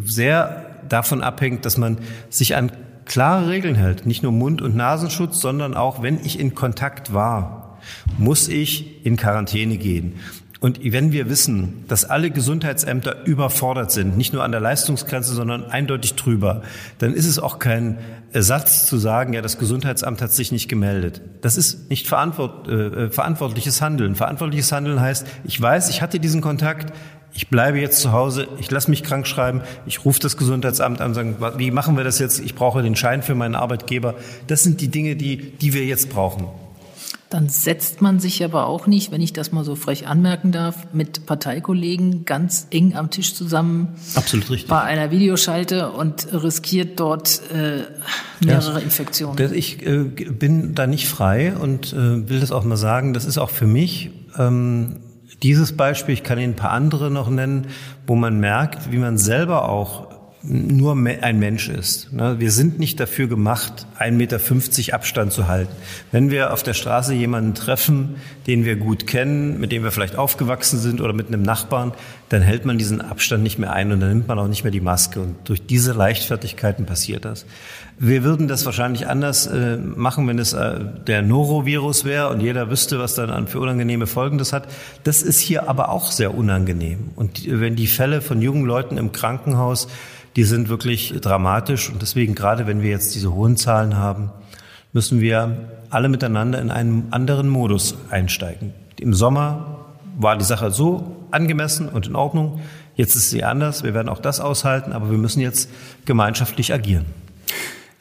sehr 0.05 0.67
davon 0.88 1.24
abhängt, 1.24 1.65
dass 1.65 1.77
man 1.77 1.98
sich 2.29 2.55
an 2.55 2.72
klare 3.05 3.50
Regeln 3.50 3.75
hält. 3.75 4.05
Nicht 4.05 4.22
nur 4.22 4.31
Mund- 4.31 4.62
und 4.62 4.75
Nasenschutz, 4.75 5.41
sondern 5.41 5.74
auch, 5.74 6.03
wenn 6.03 6.24
ich 6.24 6.39
in 6.39 6.53
Kontakt 6.53 7.13
war, 7.13 7.79
muss 8.17 8.48
ich 8.48 9.05
in 9.05 9.17
Quarantäne 9.17 9.77
gehen. 9.77 10.13
Und 10.62 10.79
wenn 10.84 11.13
wir 11.13 11.29
wissen, 11.29 11.86
dass 11.88 12.03
alle 12.03 12.31
Gesundheitsämter 12.31 13.25
überfordert 13.25 13.91
sind, 13.91 14.17
nicht 14.17 14.34
nur 14.34 14.43
an 14.43 14.51
der 14.51 14.60
Leistungsgrenze, 14.60 15.34
sondern 15.34 15.63
eindeutig 15.63 16.15
drüber, 16.15 16.63
dann 16.98 17.13
ist 17.13 17.25
es 17.25 17.39
auch 17.39 17.60
kein 17.60 17.98
Ersatz 18.31 18.86
zu 18.86 18.98
sagen, 18.98 19.33
ja, 19.33 19.41
das 19.41 19.57
Gesundheitsamt 19.57 20.21
hat 20.21 20.31
sich 20.31 20.51
nicht 20.51 20.69
gemeldet. 20.69 21.21
Das 21.41 21.57
ist 21.57 21.89
nicht 21.89 22.07
verantwort, 22.07 22.67
äh, 22.67 23.09
verantwortliches 23.09 23.81
Handeln. 23.81 24.15
Verantwortliches 24.15 24.71
Handeln 24.71 25.01
heißt, 25.01 25.25
ich 25.43 25.59
weiß, 25.59 25.89
ich 25.89 26.01
hatte 26.01 26.19
diesen 26.19 26.41
Kontakt, 26.41 26.93
ich 27.33 27.50
bleibe 27.50 27.79
jetzt 27.79 28.01
zu 28.01 28.12
Hause, 28.12 28.48
ich 28.59 28.69
lasse 28.71 28.89
mich 28.89 29.03
krank 29.03 29.27
schreiben, 29.27 29.62
ich 29.86 30.05
rufe 30.05 30.19
das 30.19 30.38
Gesundheitsamt 30.38 31.01
an 31.01 31.09
und 31.09 31.13
sage, 31.13 31.57
wie 31.57 31.71
machen 31.71 31.98
wir 31.98 32.03
das 32.03 32.19
jetzt? 32.19 32.39
Ich 32.39 32.55
brauche 32.55 32.81
den 32.81 32.95
Schein 32.95 33.21
für 33.21 33.36
meinen 33.36 33.55
Arbeitgeber. 33.55 34.15
Das 34.48 34.63
sind 34.63 34.81
die 34.81 34.89
Dinge, 34.89 35.15
die, 35.15 35.51
die 35.57 35.74
wir 35.74 35.86
jetzt 35.86 36.09
brauchen. 36.09 36.48
Dann 37.29 37.48
setzt 37.48 38.01
man 38.01 38.19
sich 38.19 38.43
aber 38.43 38.65
auch 38.65 38.88
nicht, 38.88 39.12
wenn 39.12 39.21
ich 39.21 39.33
das 39.33 39.51
mal 39.51 39.63
so 39.63 39.75
frech 39.75 40.07
anmerken 40.07 40.51
darf, 40.51 40.88
mit 40.93 41.27
Parteikollegen 41.27 42.25
ganz 42.25 42.65
eng 42.71 42.95
am 42.95 43.12
Tisch 43.12 43.36
zusammen. 43.36 43.89
Absolut 44.15 44.50
richtig. 44.50 44.67
Bei 44.67 44.81
einer 44.81 45.12
Videoschalte 45.12 45.91
und 45.91 46.27
riskiert 46.33 47.00
dort 47.00 47.41
äh, 47.53 47.83
mehrere 48.43 48.79
ja, 48.79 48.79
Infektionen. 48.79 49.53
Ich 49.53 49.86
äh, 49.86 50.03
bin 50.05 50.74
da 50.74 50.88
nicht 50.88 51.07
frei 51.07 51.53
und 51.55 51.93
äh, 51.93 52.27
will 52.27 52.39
das 52.39 52.51
auch 52.51 52.63
mal 52.63 52.77
sagen. 52.77 53.13
Das 53.13 53.25
ist 53.25 53.38
auch 53.38 53.51
für 53.51 53.67
mich 53.67 54.09
ähm, 54.36 54.98
dieses 55.43 55.77
Beispiel. 55.77 56.13
Ich 56.13 56.24
kann 56.24 56.39
Ihnen 56.39 56.53
ein 56.53 56.55
paar 56.55 56.71
andere 56.71 57.12
noch 57.12 57.29
nennen, 57.29 57.67
wo 58.07 58.15
man 58.15 58.39
merkt, 58.39 58.91
wie 58.91 58.98
man 58.98 59.19
selber 59.19 59.69
auch 59.69 60.09
nur 60.41 60.93
ein 60.93 61.39
Mensch 61.39 61.67
ist. 61.67 62.13
Ne? 62.13 62.39
Wir 62.39 62.51
sind 62.51 62.79
nicht 62.79 63.00
dafür 63.00 63.27
gemacht, 63.27 63.86
1,50 64.00 64.12
Meter 64.12 64.96
Abstand 64.96 65.34
zu 65.34 65.48
halten. 65.48 65.72
Wenn 66.12 66.31
wir 66.31 66.53
auf 66.53 66.63
der 66.63 66.74
Straße 66.74 67.13
jemanden 67.13 67.55
treffen, 67.55 68.15
den 68.48 68.63
wir 68.63 68.77
gut 68.77 69.05
kennen, 69.05 69.60
mit 69.60 69.74
dem 69.74 69.84
wir 69.84 69.91
vielleicht 69.91 70.15
aufgewachsen 70.15 70.79
sind 70.79 71.01
oder 71.01 71.12
mit 71.12 71.27
einem 71.27 71.41
Nachbarn, 71.41 71.91
dann 72.29 72.41
hält 72.41 72.63
man 72.63 72.77
diesen 72.77 73.01
Abstand 73.01 73.43
nicht 73.43 73.60
mehr 73.60 73.74
ein 73.74 73.91
und 73.91 74.00
dann 74.00 74.10
nimmt 74.10 74.27
man 74.27 74.39
auch 74.39 74.48
nicht 74.48 74.63
mehr 74.63 74.72
die 74.72 74.79
Maske. 74.79 75.19
Und 75.19 75.36
durch 75.50 75.65
diese 75.65 75.91
Leichtfertigkeiten 75.91 76.86
passiert 76.86 77.25
das. 77.25 77.46
Wir 77.98 78.24
würden 78.24 78.48
das 78.48 78.65
wahrscheinlich 78.65 79.07
anders 79.07 79.46
äh, 79.48 79.75
machen, 79.75 80.25
wenn 80.27 80.40
es 80.40 80.53
äh, 80.53 80.79
der 81.05 81.22
Norovirus 81.22 82.05
wäre 82.05 82.29
und 82.29 82.40
jeder 82.40 82.70
wüsste, 82.70 82.98
was 82.98 83.14
dann 83.14 83.29
an 83.29 83.48
für 83.48 83.59
unangenehme 83.59 84.07
Folgen 84.07 84.37
das 84.37 84.53
hat. 84.53 84.70
Das 85.03 85.22
ist 85.22 85.40
hier 85.40 85.68
aber 85.68 85.90
auch 85.90 86.11
sehr 86.11 86.33
unangenehm. 86.33 87.09
Und 87.18 87.42
wenn 87.46 87.75
die 87.75 87.87
Fälle 87.87 88.22
von 88.22 88.42
jungen 88.42 88.66
Leuten 88.66 88.98
im 88.98 89.11
Krankenhaus 89.11 89.90
die 90.35 90.44
sind 90.44 90.70
wirklich 90.70 91.13
dramatisch. 91.22 91.89
Und 91.89 92.01
deswegen, 92.01 92.35
gerade 92.35 92.68
wenn 92.68 92.81
wir 92.81 92.89
jetzt 92.89 93.15
diese 93.15 93.33
hohen 93.33 93.57
Zahlen 93.57 93.98
haben, 93.98 94.31
müssen 94.94 95.22
wir 95.22 95.70
alle 95.89 96.09
miteinander 96.09 96.59
in 96.61 96.72
einen 96.72 97.07
anderen 97.11 97.50
Modus 97.50 97.96
einsteigen. 98.09 98.74
Im 99.00 99.13
Sommer 99.13 99.85
war 100.18 100.37
die 100.37 100.46
Sache 100.46 100.72
so 100.72 101.15
angemessen 101.31 101.89
und 101.89 102.07
in 102.07 102.15
Ordnung. 102.15 102.61
Jetzt 102.96 103.15
ist 103.15 103.29
sie 103.29 103.44
anders. 103.44 103.83
Wir 103.83 103.94
werden 103.94 104.09
auch 104.09 104.20
das 104.20 104.39
aushalten, 104.39 104.92
aber 104.92 105.09
wir 105.09 105.18
müssen 105.18 105.39
jetzt 105.39 105.70
gemeinschaftlich 106.05 106.74
agieren. 106.74 107.05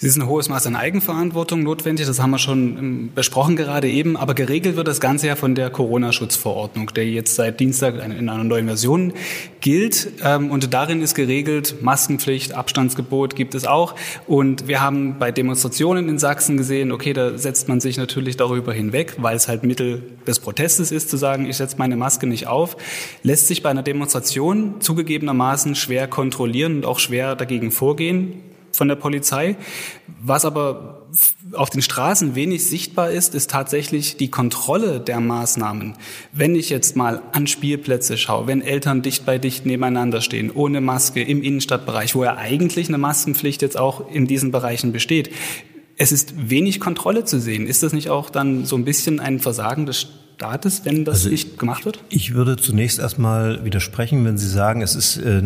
Es 0.01 0.05
ist 0.05 0.17
ein 0.17 0.29
hohes 0.29 0.49
Maß 0.49 0.65
an 0.69 0.77
Eigenverantwortung 0.77 1.65
notwendig, 1.65 2.07
das 2.07 2.21
haben 2.21 2.31
wir 2.31 2.39
schon 2.39 2.79
ähm, 2.79 3.11
besprochen 3.17 3.57
gerade 3.57 3.91
eben, 3.91 4.17
aber 4.17 4.35
geregelt 4.35 4.77
wird 4.77 4.87
das 4.87 5.01
Ganze 5.01 5.27
ja 5.27 5.35
von 5.35 5.57
der 5.57 5.71
Corona-Schutzverordnung, 5.71 6.95
der 6.95 7.09
jetzt 7.09 7.35
seit 7.35 7.59
Dienstag 7.59 7.97
in 7.97 8.29
einer 8.29 8.45
neuen 8.45 8.67
Version 8.67 9.13
gilt. 9.61 10.13
Ähm, 10.23 10.53
und 10.53 10.73
darin 10.73 11.03
ist 11.03 11.17
geregelt, 11.17 11.83
Maskenpflicht, 11.83 12.53
Abstandsgebot 12.53 13.35
gibt 13.35 13.57
es 13.57 13.67
auch. 13.67 13.97
Und 14.29 14.69
wir 14.69 14.81
haben 14.81 15.19
bei 15.19 15.33
Demonstrationen 15.33 16.09
in 16.09 16.21
Sachsen 16.21 16.57
gesehen, 16.57 16.93
okay, 16.93 17.13
da 17.13 17.37
setzt 17.37 17.69
man 17.69 17.81
sich 17.81 17.97
natürlich 17.97 18.37
darüber 18.37 18.73
hinweg, 18.73 19.17
weil 19.19 19.35
es 19.35 19.49
halt 19.49 19.65
Mittel 19.65 20.05
des 20.29 20.39
Protestes 20.39 20.93
ist, 20.93 21.11
zu 21.11 21.17
sagen, 21.17 21.45
ich 21.45 21.57
setze 21.57 21.75
meine 21.77 21.97
Maske 21.97 22.29
nicht 22.29 22.47
auf, 22.47 22.77
lässt 23.25 23.49
sich 23.49 23.65
bei 23.65 23.71
einer 23.71 23.83
Demonstration 23.83 24.81
zugegebenermaßen 24.81 25.75
schwer 25.75 26.07
kontrollieren 26.07 26.77
und 26.77 26.87
auch 26.87 27.01
schwer 27.01 27.35
dagegen 27.35 27.73
vorgehen 27.73 28.45
von 28.79 28.89
der 28.89 28.97
Polizei. 28.97 29.57
Was 30.21 30.45
aber 30.47 31.07
auf 31.53 31.69
den 31.71 31.83
Straßen 31.83 32.35
wenig 32.35 32.67
sichtbar 32.67 33.11
ist, 33.11 33.35
ist 33.35 33.51
tatsächlich 33.51 34.17
die 34.17 34.31
Kontrolle 34.31 35.01
der 35.01 35.21
Maßnahmen. 35.21 35.95
Wenn 36.33 36.55
ich 36.55 36.71
jetzt 36.71 36.97
mal 36.97 37.23
an 37.33 37.47
Spielplätze 37.47 38.17
schaue, 38.17 38.47
wenn 38.47 38.63
Eltern 38.63 39.03
dicht 39.03 39.27
bei 39.27 39.39
dicht 39.39 39.67
nebeneinander 39.67 40.21
stehen, 40.21 40.51
ohne 40.51 40.81
Maske 40.81 41.23
im 41.23 41.43
Innenstadtbereich, 41.43 42.15
wo 42.15 42.25
ja 42.25 42.37
eigentlich 42.37 42.89
eine 42.89 42.99
Maskenpflicht 42.99 43.61
jetzt 43.63 43.79
auch 43.79 44.11
in 44.11 44.27
diesen 44.27 44.51
Bereichen 44.51 44.93
besteht, 44.93 45.31
es 45.97 46.13
ist 46.13 46.49
wenig 46.49 46.79
Kontrolle 46.79 47.25
zu 47.25 47.41
sehen. 47.41 47.67
Ist 47.67 47.83
das 47.83 47.93
nicht 47.93 48.09
auch 48.09 48.31
dann 48.31 48.65
so 48.65 48.77
ein 48.77 48.85
bisschen 48.85 49.19
ein 49.19 49.41
Versagen 49.41 49.85
des 49.85 50.07
Staates, 50.37 50.85
wenn 50.85 51.05
das 51.05 51.17
also 51.17 51.31
nicht 51.31 51.59
gemacht 51.59 51.85
wird? 51.85 51.99
Ich 52.11 52.35
würde 52.35 52.57
zunächst 52.57 53.01
erstmal 53.01 53.65
widersprechen, 53.65 54.25
wenn 54.25 54.39
Sie 54.39 54.49
sagen, 54.49 54.83
es 54.83 54.95
ist 54.95 55.17
äh, 55.17 55.43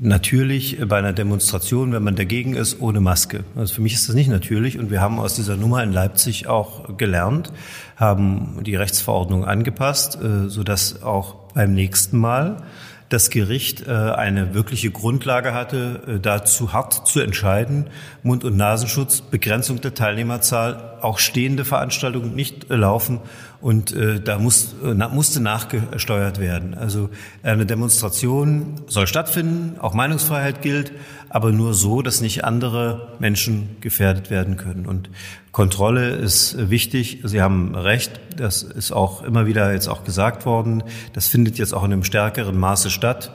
natürlich 0.00 0.78
bei 0.88 0.98
einer 0.98 1.12
Demonstration, 1.12 1.92
wenn 1.92 2.02
man 2.02 2.16
dagegen 2.16 2.54
ist, 2.54 2.80
ohne 2.80 3.00
Maske. 3.00 3.44
Also 3.54 3.74
für 3.74 3.82
mich 3.82 3.92
ist 3.92 4.08
das 4.08 4.16
nicht 4.16 4.30
natürlich 4.30 4.78
und 4.78 4.90
wir 4.90 5.00
haben 5.00 5.18
aus 5.20 5.34
dieser 5.34 5.56
Nummer 5.56 5.82
in 5.82 5.92
Leipzig 5.92 6.46
auch 6.46 6.96
gelernt, 6.96 7.52
haben 7.96 8.62
die 8.64 8.74
Rechtsverordnung 8.74 9.44
angepasst, 9.44 10.18
äh, 10.20 10.48
sodass 10.48 11.02
auch 11.02 11.52
beim 11.52 11.74
nächsten 11.74 12.18
Mal 12.18 12.62
das 13.10 13.28
Gericht 13.28 13.86
äh, 13.86 13.90
eine 13.90 14.54
wirkliche 14.54 14.90
Grundlage 14.90 15.52
hatte, 15.52 16.02
äh, 16.06 16.20
dazu 16.20 16.72
hart 16.72 17.06
zu 17.06 17.20
entscheiden, 17.20 17.88
Mund- 18.22 18.44
und 18.44 18.56
Nasenschutz, 18.56 19.20
Begrenzung 19.20 19.80
der 19.80 19.94
Teilnehmerzahl, 19.94 20.98
auch 21.00 21.18
stehende 21.18 21.64
Veranstaltungen 21.64 22.34
nicht 22.34 22.70
laufen 22.70 23.20
und 23.60 23.92
äh, 23.92 24.20
da 24.20 24.38
muss, 24.38 24.74
äh, 24.82 24.94
musste 24.94 25.40
nachgesteuert 25.40 26.40
werden. 26.40 26.74
Also 26.74 27.10
eine 27.42 27.66
Demonstration 27.66 28.80
soll 28.86 29.06
stattfinden, 29.06 29.78
auch 29.78 29.92
Meinungsfreiheit 29.92 30.62
gilt, 30.62 30.92
aber 31.28 31.52
nur 31.52 31.74
so, 31.74 32.02
dass 32.02 32.20
nicht 32.20 32.44
andere 32.44 33.16
Menschen 33.18 33.76
gefährdet 33.80 34.30
werden 34.30 34.56
können. 34.56 34.86
Und 34.86 35.10
Kontrolle 35.52 36.10
ist 36.10 36.70
wichtig. 36.70 37.20
Sie 37.24 37.42
haben 37.42 37.74
recht. 37.74 38.20
Das 38.36 38.62
ist 38.62 38.92
auch 38.92 39.22
immer 39.22 39.46
wieder 39.46 39.72
jetzt 39.72 39.88
auch 39.88 40.04
gesagt 40.04 40.46
worden. 40.46 40.82
Das 41.12 41.28
findet 41.28 41.58
jetzt 41.58 41.74
auch 41.74 41.84
in 41.84 41.92
einem 41.92 42.04
stärkeren 42.04 42.58
Maße 42.58 42.90
statt. 42.90 43.32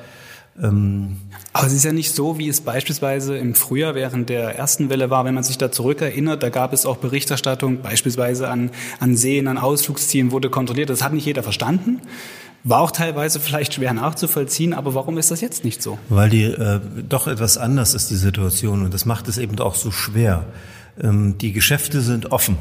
Ähm 0.62 1.18
aber 1.54 1.68
es 1.68 1.74
ist 1.74 1.86
ja 1.86 1.94
nicht 1.94 2.14
so, 2.14 2.38
wie 2.38 2.50
es 2.50 2.62
beispielsweise 2.62 3.38
im 3.38 3.56
Frühjahr 3.56 3.96
während 3.96 4.30
der 4.30 4.56
ersten 4.56 4.90
Welle 4.90 5.10
war, 5.10 5.26
wenn 5.26 5.34
man 5.34 5.44
sich 5.44 5.58
da 5.58 5.72
zurückerinnert, 5.72 6.44
da 6.44 6.50
gab 6.50 6.74
es 6.74 6.86
auch 6.86 6.98
Berichterstattung 6.98 7.82
beispielsweise 7.82 8.50
an, 8.50 8.72
an 9.00 9.16
Seen, 9.16 9.48
an 9.48 9.58
Ausflugszielen 9.58 10.32
wurde 10.32 10.50
kontrolliert. 10.50 10.90
Das 10.90 11.04
hat 11.04 11.14
nicht 11.14 11.26
jeder 11.26 11.44
verstanden. 11.44 12.02
War 12.64 12.82
auch 12.82 12.92
teilweise 12.92 13.40
vielleicht 13.40 13.76
schwer 13.76 13.94
nachzuvollziehen, 13.94 14.74
aber 14.74 14.96
warum 14.96 15.18
ist 15.18 15.30
das 15.30 15.40
jetzt 15.40 15.64
nicht 15.64 15.84
so? 15.84 16.00
Weil 16.10 16.30
die 16.30 16.44
äh, 16.44 16.80
doch 17.08 17.28
etwas 17.28 17.58
anders 17.58 17.94
ist, 17.94 18.10
die 18.10 18.16
Situation. 18.16 18.84
Und 18.84 18.94
das 18.94 19.06
macht 19.06 19.28
es 19.28 19.38
eben 19.38 19.60
auch 19.60 19.76
so 19.76 19.92
schwer. 19.92 20.46
Ähm, 21.00 21.38
die 21.38 21.52
Geschäfte 21.52 22.02
sind 22.02 22.32
offen. 22.32 22.58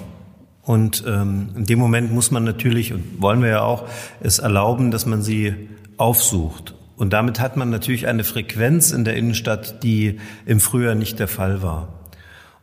Und 0.63 1.05
ähm, 1.07 1.49
in 1.57 1.65
dem 1.65 1.79
Moment 1.79 2.13
muss 2.13 2.31
man 2.31 2.45
natürlich, 2.45 2.93
und 2.93 3.21
wollen 3.21 3.41
wir 3.43 3.49
ja 3.49 3.63
auch, 3.63 3.89
es 4.21 4.39
erlauben, 4.41 4.91
dass 4.91 5.07
man 5.07 5.23
sie 5.23 5.55
aufsucht. 5.97 6.75
Und 6.97 7.13
damit 7.13 7.41
hat 7.41 7.57
man 7.57 7.71
natürlich 7.71 8.07
eine 8.07 8.25
Frequenz 8.25 8.93
in 8.93 9.05
der 9.05 9.17
Innenstadt, 9.17 9.83
die 9.83 10.21
im 10.47 10.61
Frühjahr 10.61 10.95
nicht 10.95 11.19
der 11.19 11.29
Fall 11.29 11.63
war. 11.63 11.89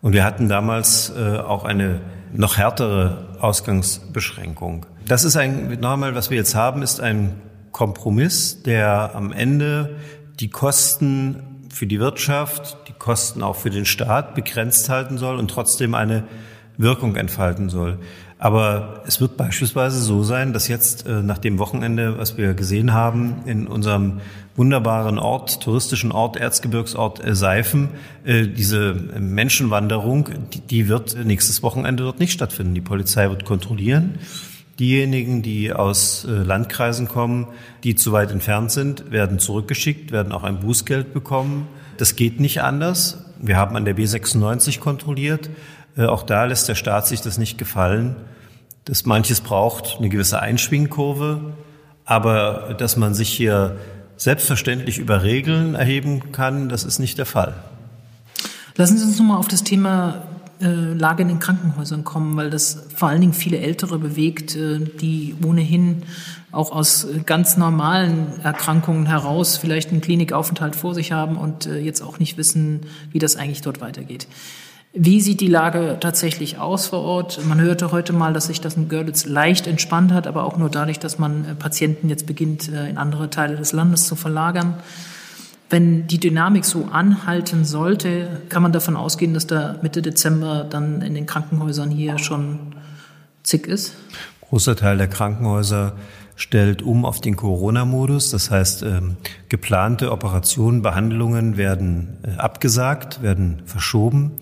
Und 0.02 0.13
wir 0.13 0.24
hatten 0.24 0.48
damals 0.48 1.12
äh, 1.15 1.38
auch 1.38 1.63
eine 1.63 2.02
noch 2.34 2.58
härtere 2.58 3.36
Ausgangsbeschränkung. 3.39 4.86
Das 5.06 5.24
ist 5.24 5.36
ein, 5.36 5.80
nochmal, 5.80 6.15
was 6.15 6.30
wir 6.30 6.38
jetzt 6.38 6.56
haben, 6.56 6.82
ist 6.82 7.02
ein 7.02 7.41
Kompromiss, 7.72 8.63
der 8.63 9.12
am 9.15 9.32
Ende 9.32 9.98
die 10.39 10.50
Kosten 10.50 11.67
für 11.70 11.88
die 11.88 12.00
Wirtschaft, 12.00 12.78
die 12.88 12.94
Kosten 12.94 13.44
auch 13.44 13.56
für 13.56 13.70
den 13.70 13.86
Staat 13.86 14.36
begrenzt 14.36 14.89
halten 14.89 15.17
soll 15.17 15.38
und 15.38 15.50
trotzdem 15.50 15.94
eine 15.94 16.24
Wirkung 16.78 17.15
entfalten 17.15 17.70
soll. 17.70 18.00
Aber 18.41 19.04
es 19.06 19.21
wird 19.21 19.38
beispielsweise 19.38 19.99
so 19.99 20.23
sein, 20.23 20.51
dass 20.51 20.67
jetzt 20.67 21.06
äh, 21.06 21.21
nach 21.21 21.38
dem 21.38 21.60
Wochenende, 21.60 22.17
was 22.17 22.39
wir 22.39 22.56
gesehen 22.56 22.91
haben, 22.91 23.43
in 23.45 23.67
unserem 23.67 24.19
wunderbaren 24.56 25.19
Ort, 25.19 25.62
touristischen 25.62 26.12
Ort, 26.12 26.38
Erzgebirgsort 26.38 27.23
äh, 27.23 27.36
Seifen, 27.36 27.89
äh, 28.25 28.47
diese 28.47 28.95
Menschenwanderung, 29.19 30.30
die, 30.51 30.60
die 30.60 30.88
wird 30.88 31.15
nächstes 31.23 31.62
Wochenende 31.62 32.01
dort 32.01 32.19
nicht 32.19 32.32
stattfinden. 32.32 32.73
Die 32.73 32.82
Polizei 32.82 33.30
wird 33.30 33.45
kontrollieren. 33.45 34.15
Diejenigen, 34.80 35.43
die 35.43 35.71
aus 35.71 36.25
äh, 36.25 36.32
Landkreisen 36.32 37.08
kommen, 37.08 37.45
die 37.84 37.93
zu 37.93 38.12
weit 38.12 38.32
entfernt 38.32 38.71
sind, 38.71 39.12
werden 39.12 39.38
zurückgeschickt, 39.38 40.12
werden 40.12 40.34
auch 40.34 40.43
ein 40.43 40.62
Bußgeld 40.62 41.13
bekommen. 41.13 41.67
Das 41.97 42.15
geht 42.15 42.39
nicht 42.39 42.63
anders. 42.63 43.23
Wir 43.39 43.58
haben 43.58 43.75
an 43.75 43.86
der 43.86 43.95
B96 43.95 44.80
kontrolliert. 44.80 45.51
Äh, 45.97 46.06
auch 46.06 46.23
da 46.23 46.45
lässt 46.45 46.69
der 46.69 46.75
Staat 46.75 47.08
sich 47.08 47.21
das 47.21 47.38
nicht 47.38 47.58
gefallen. 47.58 48.15
Dass 48.86 49.06
manches 49.06 49.41
braucht 49.41 49.97
eine 49.99 50.10
gewisse 50.10 50.39
Einschwingkurve, 50.39 51.54
aber 52.06 52.75
dass 52.77 52.97
man 52.97 53.13
sich 53.13 53.30
hier 53.30 53.77
selbstverständlich 54.17 54.97
über 54.97 55.23
Regeln 55.23 55.75
erheben 55.75 56.32
kann, 56.32 56.67
das 56.69 56.84
ist 56.84 56.99
nicht 56.99 57.17
der 57.17 57.25
Fall. 57.25 57.54
Lassen 58.75 58.97
Sie 58.97 59.06
uns 59.06 59.19
nochmal 59.19 59.38
auf 59.38 59.47
das 59.47 59.63
Thema 59.63 60.23
äh, 60.62 60.93
Lage 60.93 61.21
in 61.21 61.27
den 61.27 61.39
Krankenhäusern 61.39 62.04
kommen, 62.04 62.36
weil 62.38 62.49
das 62.49 62.86
vor 62.95 63.10
allen 63.10 63.21
Dingen 63.21 63.34
viele 63.34 63.58
Ältere 63.58 63.99
bewegt, 63.99 64.56
äh, 64.56 64.80
die 64.80 65.36
ohnehin 65.45 66.04
auch 66.51 66.71
aus 66.71 67.08
ganz 67.25 67.58
normalen 67.58 68.41
Erkrankungen 68.41 69.06
heraus 69.06 69.58
vielleicht 69.58 69.91
einen 69.91 70.01
Klinikaufenthalt 70.01 70.75
vor 70.75 70.93
sich 70.93 71.12
haben 71.12 71.38
und 71.38 71.65
jetzt 71.65 72.01
auch 72.01 72.19
nicht 72.19 72.38
wissen, 72.38 72.82
wie 73.12 73.19
das 73.19 73.38
eigentlich 73.38 73.62
dort 73.62 73.80
weitergeht. 73.80 74.27
Wie 74.93 75.21
sieht 75.21 75.39
die 75.39 75.47
Lage 75.47 75.97
tatsächlich 76.01 76.58
aus 76.60 76.88
vor 76.88 76.99
Ort? 76.99 77.45
Man 77.45 77.62
hörte 77.62 77.93
heute 77.93 78.12
mal, 78.12 78.34
dass 78.34 78.47
sich 78.47 78.60
das 78.60 78.75
in 78.75 78.89
Görlitz 78.89 79.25
leicht 79.25 79.65
entspannt 79.65 80.12
hat, 80.12 80.27
aber 80.27 80.43
auch 80.43 80.58
nur 80.58 80.69
dadurch, 80.69 80.99
dass 80.99 81.17
man 81.17 81.56
Patienten 81.58 82.10
jetzt 82.10 82.27
beginnt, 82.27 82.67
in 82.67 82.97
andere 82.97 83.30
Teile 83.30 83.56
des 83.56 83.71
Landes 83.71 84.06
zu 84.06 84.17
verlagern. 84.17 84.75
Wenn 85.69 86.08
die 86.08 86.19
Dynamik 86.19 86.65
so 86.65 86.89
anhalten 86.91 87.63
sollte, 87.63 88.41
kann 88.49 88.62
man 88.62 88.73
davon 88.73 88.97
ausgehen, 88.97 89.34
dass 89.34 89.47
da 89.47 89.77
Mitte 89.82 90.01
Dezember 90.01 90.65
dann 90.69 91.01
in 91.01 91.13
den 91.13 91.25
Krankenhäusern 91.25 91.89
hier 91.89 92.17
schon 92.17 92.75
zick 93.43 93.67
ist? 93.67 93.95
Großer 94.41 94.75
Teil 94.75 94.97
der 94.97 95.08
Krankenhäuser 95.08 95.93
stellt 96.36 96.82
um 96.82 97.06
auf 97.06 97.21
den 97.21 97.38
Corona-Modus. 97.38 98.32
Das 98.32 98.51
heißt, 98.51 98.84
ähm, 98.84 99.15
geplante 99.47 100.12
Operationen, 100.12 100.82
Behandlungen 100.82 101.56
werden 101.56 102.17
äh, 102.23 102.38
abgesagt, 102.38 103.21
werden 103.21 103.62
verschoben. 103.65 104.34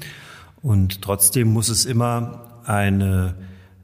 Und 0.62 1.02
trotzdem 1.02 1.54
muss 1.54 1.70
es 1.70 1.86
immer 1.86 2.62
eine 2.66 3.36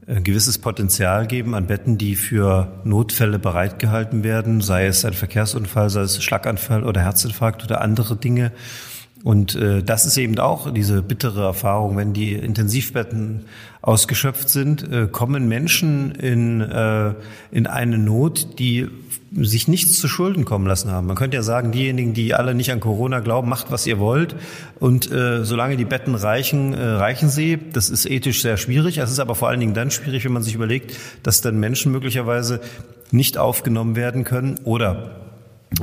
ein 0.07 0.23
gewisses 0.23 0.59
Potenzial 0.59 1.25
geben 1.25 1.55
an 1.55 1.65
Betten, 1.65 1.97
die 1.97 2.15
für 2.15 2.81
Notfälle 2.83 3.39
bereitgehalten 3.39 4.23
werden, 4.23 4.61
sei 4.61 4.85
es 4.85 5.03
ein 5.03 5.13
Verkehrsunfall, 5.13 5.89
sei 5.89 6.01
es 6.01 6.23
Schlaganfall 6.23 6.83
oder 6.83 7.01
Herzinfarkt 7.01 7.63
oder 7.63 7.81
andere 7.81 8.15
Dinge. 8.15 8.51
Und 9.25 9.55
äh, 9.55 9.81
das 9.81 10.05
ist 10.05 10.17
eben 10.17 10.37
auch 10.37 10.71
diese 10.71 11.01
bittere 11.01 11.41
Erfahrung, 11.41 11.97
wenn 11.97 12.13
die 12.13 12.33
Intensivbetten 12.33 13.45
ausgeschöpft 13.81 14.49
sind, 14.49 14.87
äh, 14.87 15.07
kommen 15.07 15.47
Menschen 15.47 16.11
in, 16.11 16.61
äh, 16.61 17.15
in 17.49 17.65
eine 17.65 17.97
Not, 17.97 18.59
die 18.59 18.87
sich 19.35 19.67
nichts 19.67 19.99
zu 19.99 20.07
Schulden 20.07 20.45
kommen 20.45 20.67
lassen 20.67 20.91
haben. 20.91 21.07
Man 21.07 21.15
könnte 21.15 21.37
ja 21.37 21.41
sagen, 21.41 21.71
diejenigen, 21.71 22.13
die 22.13 22.35
alle 22.35 22.53
nicht 22.53 22.71
an 22.71 22.79
Corona 22.79 23.19
glauben, 23.19 23.49
macht, 23.49 23.71
was 23.71 23.87
ihr 23.87 23.97
wollt. 23.97 24.35
Und 24.79 25.11
äh, 25.11 25.43
solange 25.43 25.75
die 25.75 25.85
Betten 25.85 26.13
reichen, 26.13 26.75
äh, 26.75 26.85
reichen 26.85 27.27
sie. 27.27 27.57
Das 27.73 27.89
ist 27.89 28.05
ethisch 28.05 28.43
sehr 28.43 28.57
schwierig. 28.57 28.99
Es 28.99 29.09
ist 29.09 29.19
aber 29.19 29.33
vor 29.33 29.49
allen 29.49 29.59
Dingen 29.59 29.73
dann 29.73 29.89
schwierig, 29.89 30.23
wenn 30.25 30.33
man 30.33 30.43
sich 30.43 30.53
überlegt, 30.53 30.95
dass 31.23 31.41
dann 31.41 31.59
Menschen 31.59 31.91
möglicherweise 31.91 32.61
nicht 33.09 33.39
aufgenommen 33.39 33.95
werden 33.95 34.23
können 34.23 34.59
oder 34.65 35.24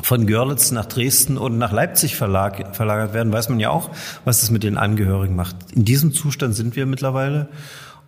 von 0.03 0.27
Görlitz 0.27 0.71
nach 0.71 0.87
Dresden 0.87 1.37
und 1.37 1.59
nach 1.59 1.73
Leipzig 1.73 2.17
verlagert 2.17 3.15
werden, 3.15 3.33
weiß 3.33 3.49
man 3.49 3.61
ja 3.61 3.71
auch, 3.71 3.91
was 4.25 4.41
das 4.41 4.51
mit 4.51 4.63
den 4.63 4.79
Angehörigen 4.79 5.37
macht. 5.37 5.57
In 5.73 5.85
diesem 5.85 6.13
Zustand 6.13 6.55
sind 6.55 6.77
wir 6.77 6.87
mittlerweile. 6.87 7.49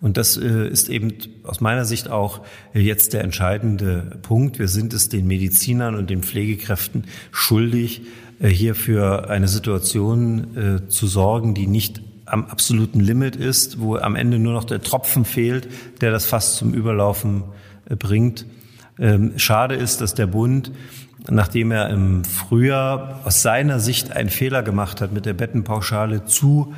Und 0.01 0.17
das 0.19 0.37
äh, 0.37 0.69
ist 0.69 0.91
eben 0.91 1.15
aus 1.45 1.61
meiner 1.61 1.85
Sicht 1.87 2.11
auch 2.11 2.43
jetzt 2.75 3.15
der 3.15 3.25
entscheidende 3.25 4.19
Punkt. 4.21 4.59
Wir 4.59 4.69
sind 4.69 4.93
es 4.93 5.09
den 5.09 5.27
Medizinern 5.27 5.95
und 5.95 6.11
den 6.11 6.23
Pflegekräften 6.23 7.05
schuldig, 7.33 8.03
äh, 8.39 8.49
hier 8.49 8.75
für 8.75 9.31
eine 9.31 9.49
Situation 9.49 10.57
äh, 10.57 10.89
zu 10.89 11.07
sorgen, 11.07 11.55
die 11.55 11.67
nicht 11.67 12.03
am 12.27 12.45
absoluten 12.47 13.01
Limit 13.01 13.37
ist, 13.37 13.81
wo 13.81 13.97
am 13.97 14.17
Ende 14.17 14.39
nur 14.39 14.53
noch 14.53 14.65
der 14.65 14.83
Tropfen 14.83 15.25
fehlt, 15.25 15.69
der 16.01 16.11
das 16.11 16.27
fast 16.27 16.57
zum 16.57 16.75
Überlaufen 16.75 17.45
bringt. 17.89 18.47
Ähm, 18.99 19.33
schade 19.37 19.75
ist, 19.75 20.01
dass 20.01 20.15
der 20.15 20.27
Bund 20.27 20.73
nachdem 21.31 21.71
er 21.71 21.91
im 21.91 22.25
Frühjahr 22.25 23.21
aus 23.25 23.43
seiner 23.43 23.81
Sicht 23.81 24.13
einen 24.13 24.29
Fehler 24.29 24.63
gemacht 24.63 25.01
hat 25.01 25.13
mit 25.13 25.27
der 25.27 25.33
Bettenpauschale 25.33 26.25
zu 26.25 26.75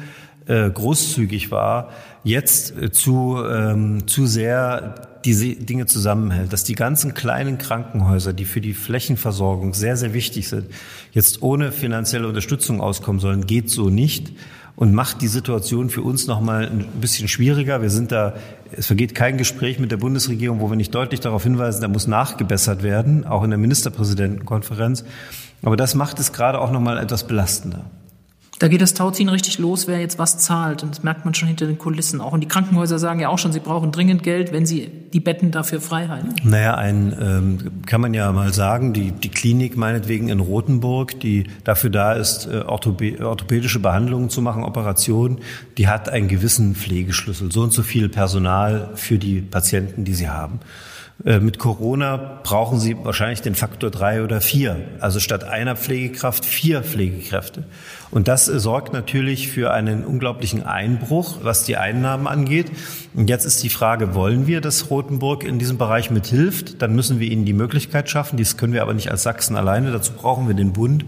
äh, 0.46 0.70
großzügig 0.70 1.50
war, 1.50 1.90
jetzt 2.22 2.76
äh, 2.76 2.92
zu, 2.92 3.42
ähm, 3.44 4.06
zu 4.06 4.26
sehr 4.26 4.94
diese 5.24 5.56
Dinge 5.56 5.86
zusammenhält, 5.86 6.52
dass 6.52 6.62
die 6.62 6.76
ganzen 6.76 7.14
kleinen 7.14 7.58
Krankenhäuser, 7.58 8.32
die 8.32 8.44
für 8.44 8.60
die 8.60 8.74
Flächenversorgung 8.74 9.74
sehr, 9.74 9.96
sehr 9.96 10.14
wichtig 10.14 10.48
sind, 10.48 10.66
jetzt 11.10 11.42
ohne 11.42 11.72
finanzielle 11.72 12.28
Unterstützung 12.28 12.80
auskommen 12.80 13.18
sollen, 13.20 13.46
geht 13.46 13.68
so 13.70 13.90
nicht 13.90 14.32
und 14.76 14.92
macht 14.92 15.22
die 15.22 15.28
Situation 15.28 15.88
für 15.88 16.02
uns 16.02 16.26
noch 16.26 16.40
mal 16.40 16.66
ein 16.66 16.86
bisschen 17.00 17.28
schwieriger. 17.28 17.80
Wir 17.80 17.90
sind 17.90 18.12
da, 18.12 18.34
es 18.70 18.86
vergeht 18.86 19.14
kein 19.14 19.38
Gespräch 19.38 19.78
mit 19.78 19.90
der 19.90 19.96
Bundesregierung, 19.96 20.60
wo 20.60 20.68
wir 20.68 20.76
nicht 20.76 20.94
deutlich 20.94 21.20
darauf 21.20 21.42
hinweisen, 21.42 21.80
da 21.80 21.88
muss 21.88 22.06
nachgebessert 22.06 22.82
werden, 22.82 23.26
auch 23.26 23.42
in 23.42 23.50
der 23.50 23.58
Ministerpräsidentenkonferenz. 23.58 25.04
Aber 25.62 25.76
das 25.76 25.94
macht 25.94 26.20
es 26.20 26.32
gerade 26.32 26.60
auch 26.60 26.70
noch 26.70 26.80
mal 26.80 26.98
etwas 26.98 27.26
belastender. 27.26 27.86
Da 28.58 28.68
geht 28.68 28.80
das 28.80 28.94
Tauziehen 28.94 29.28
richtig 29.28 29.58
los, 29.58 29.86
wer 29.86 30.00
jetzt 30.00 30.18
was 30.18 30.38
zahlt. 30.38 30.82
Und 30.82 30.96
das 30.96 31.02
merkt 31.02 31.24
man 31.24 31.34
schon 31.34 31.48
hinter 31.48 31.66
den 31.66 31.76
Kulissen 31.76 32.20
auch. 32.20 32.32
Und 32.32 32.40
die 32.40 32.48
Krankenhäuser 32.48 32.98
sagen 32.98 33.20
ja 33.20 33.28
auch 33.28 33.38
schon, 33.38 33.52
sie 33.52 33.60
brauchen 33.60 33.92
dringend 33.92 34.22
Geld, 34.22 34.52
wenn 34.52 34.64
sie 34.64 34.90
die 35.12 35.20
Betten 35.20 35.50
dafür 35.50 35.80
frei 35.80 36.08
halten. 36.08 36.34
Naja, 36.42 36.74
ein, 36.74 37.14
ähm, 37.20 37.58
kann 37.84 38.00
man 38.00 38.14
ja 38.14 38.32
mal 38.32 38.52
sagen, 38.54 38.92
die, 38.92 39.12
die 39.12 39.28
Klinik 39.28 39.76
meinetwegen 39.76 40.28
in 40.28 40.40
Rothenburg, 40.40 41.20
die 41.20 41.44
dafür 41.64 41.90
da 41.90 42.14
ist, 42.14 42.46
äh, 42.46 42.60
orthopädische 42.60 43.80
Behandlungen 43.80 44.30
zu 44.30 44.40
machen, 44.40 44.64
Operationen, 44.64 45.38
die 45.76 45.88
hat 45.88 46.08
einen 46.08 46.28
gewissen 46.28 46.74
Pflegeschlüssel. 46.74 47.52
So 47.52 47.62
und 47.62 47.72
so 47.72 47.82
viel 47.82 48.08
Personal 48.08 48.90
für 48.94 49.18
die 49.18 49.40
Patienten, 49.42 50.04
die 50.04 50.14
sie 50.14 50.28
haben. 50.30 50.60
Äh, 51.24 51.40
mit 51.40 51.58
Corona 51.58 52.40
brauchen 52.42 52.78
Sie 52.78 52.96
wahrscheinlich 53.02 53.40
den 53.40 53.54
Faktor 53.54 53.90
drei 53.90 54.22
oder 54.22 54.40
vier. 54.40 54.76
Also 55.00 55.18
statt 55.18 55.44
einer 55.44 55.76
Pflegekraft 55.76 56.44
vier 56.44 56.82
Pflegekräfte. 56.82 57.64
Und 58.10 58.28
das 58.28 58.48
äh, 58.48 58.60
sorgt 58.60 58.92
natürlich 58.92 59.48
für 59.48 59.72
einen 59.72 60.04
unglaublichen 60.04 60.62
Einbruch, 60.62 61.38
was 61.42 61.64
die 61.64 61.76
Einnahmen 61.76 62.26
angeht. 62.26 62.70
Und 63.14 63.30
jetzt 63.30 63.46
ist 63.46 63.62
die 63.62 63.70
Frage, 63.70 64.14
wollen 64.14 64.46
wir, 64.46 64.60
dass 64.60 64.90
Rothenburg 64.90 65.42
in 65.44 65.58
diesem 65.58 65.78
Bereich 65.78 66.10
mithilft? 66.10 66.82
Dann 66.82 66.94
müssen 66.94 67.18
wir 67.18 67.30
ihnen 67.30 67.46
die 67.46 67.54
Möglichkeit 67.54 68.10
schaffen. 68.10 68.36
Dies 68.36 68.56
können 68.56 68.74
wir 68.74 68.82
aber 68.82 68.94
nicht 68.94 69.10
als 69.10 69.22
Sachsen 69.22 69.56
alleine. 69.56 69.92
Dazu 69.92 70.12
brauchen 70.12 70.48
wir 70.48 70.54
den 70.54 70.72
Bund. 70.72 71.06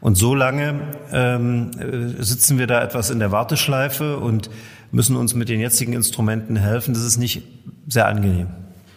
Und 0.00 0.16
so 0.16 0.34
lange 0.34 0.80
ähm, 1.12 1.70
äh, 1.78 2.22
sitzen 2.22 2.58
wir 2.58 2.66
da 2.66 2.82
etwas 2.82 3.08
in 3.08 3.20
der 3.20 3.30
Warteschleife 3.30 4.18
und 4.18 4.50
müssen 4.90 5.16
uns 5.16 5.34
mit 5.34 5.48
den 5.48 5.60
jetzigen 5.60 5.92
Instrumenten 5.92 6.56
helfen. 6.56 6.92
Das 6.92 7.04
ist 7.04 7.16
nicht 7.16 7.42
sehr 7.86 8.06
angenehm. 8.06 8.48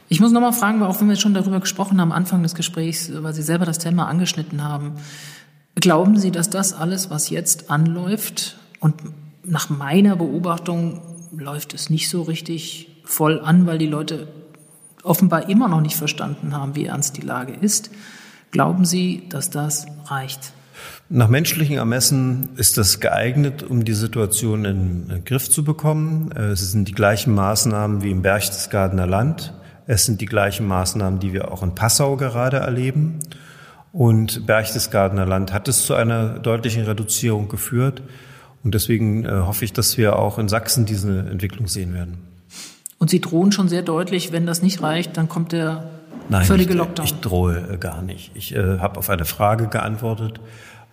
Ich 0.09 0.21
muss 0.21 0.31
nochmal 0.31 0.53
fragen, 0.53 0.81
auch 0.83 1.01
wenn 1.01 1.09
wir 1.09 1.17
schon 1.17 1.33
darüber 1.33 1.59
gesprochen 1.59 1.99
haben, 1.99 2.11
Anfang 2.11 2.41
des 2.43 2.55
Gesprächs, 2.55 3.11
weil 3.13 3.33
Sie 3.33 3.41
selber 3.41 3.65
das 3.65 3.77
Thema 3.77 4.07
angeschnitten 4.07 4.63
haben, 4.63 4.93
glauben 5.75 6.17
Sie, 6.17 6.31
dass 6.31 6.49
das 6.49 6.73
alles, 6.73 7.09
was 7.09 7.29
jetzt 7.29 7.69
anläuft, 7.69 8.57
und 8.79 8.95
nach 9.43 9.69
meiner 9.69 10.15
Beobachtung 10.15 11.01
läuft 11.35 11.73
es 11.73 11.89
nicht 11.89 12.09
so 12.09 12.21
richtig 12.21 13.01
voll 13.03 13.39
an, 13.39 13.65
weil 13.65 13.77
die 13.77 13.87
Leute 13.87 14.27
offenbar 15.03 15.49
immer 15.49 15.67
noch 15.67 15.81
nicht 15.81 15.95
verstanden 15.95 16.55
haben, 16.55 16.75
wie 16.75 16.85
ernst 16.85 17.17
die 17.17 17.21
Lage 17.21 17.53
ist. 17.53 17.89
Glauben 18.51 18.85
Sie, 18.85 19.23
dass 19.29 19.49
das 19.49 19.87
reicht? 20.05 20.53
Nach 21.09 21.29
menschlichen 21.29 21.77
Ermessen 21.77 22.49
ist 22.57 22.77
das 22.77 22.99
geeignet, 22.99 23.63
um 23.63 23.83
die 23.83 23.93
Situation 23.93 24.65
in 24.65 25.07
den 25.07 25.25
Griff 25.25 25.49
zu 25.49 25.63
bekommen. 25.63 26.31
Es 26.33 26.71
sind 26.71 26.87
die 26.87 26.93
gleichen 26.93 27.33
Maßnahmen 27.33 28.03
wie 28.03 28.11
im 28.11 28.21
Berchtesgadener 28.21 29.07
Land. 29.07 29.53
Es 29.87 30.05
sind 30.05 30.19
die 30.19 30.25
gleichen 30.25 30.67
Maßnahmen, 30.67 31.19
die 31.19 31.33
wir 31.33 31.51
auch 31.51 31.63
in 31.63 31.73
Passau 31.73 32.17
gerade 32.17 32.57
erleben. 32.57 33.19
Und 33.93 34.45
Berchtesgadener 34.45 35.25
Land 35.25 35.53
hat 35.53 35.67
es 35.67 35.85
zu 35.85 35.95
einer 35.95 36.39
deutlichen 36.39 36.83
Reduzierung 36.83 37.47
geführt. 37.47 38.03
Und 38.63 38.75
deswegen 38.75 39.25
äh, 39.25 39.29
hoffe 39.29 39.63
ich, 39.63 39.71
dass 39.71 39.97
wir 39.97 40.17
auch 40.17 40.37
in 40.39 40.49
Sachsen 40.49 40.85
diese 40.85 41.19
Entwicklung 41.19 41.67
sehen 41.67 41.93
werden. 41.93 42.17
Und 42.99 43.09
Sie 43.09 43.21
drohen 43.21 43.51
schon 43.51 43.69
sehr 43.69 43.81
deutlich, 43.81 44.31
wenn 44.31 44.45
das 44.45 44.61
nicht 44.61 44.81
reicht, 44.81 45.15
dann 45.17 45.29
kommt 45.29 45.53
der 45.53 45.89
Nein, 46.29 46.45
völlige 46.45 46.71
ich, 46.71 46.77
Lockdown. 46.77 47.05
ich 47.05 47.19
drohe 47.21 47.57
äh, 47.73 47.77
gar 47.77 48.01
nicht. 48.01 48.31
Ich 48.33 48.53
äh, 48.53 48.79
habe 48.79 48.99
auf 48.99 49.09
eine 49.09 49.23
Frage 49.23 49.67
geantwortet 49.67 50.41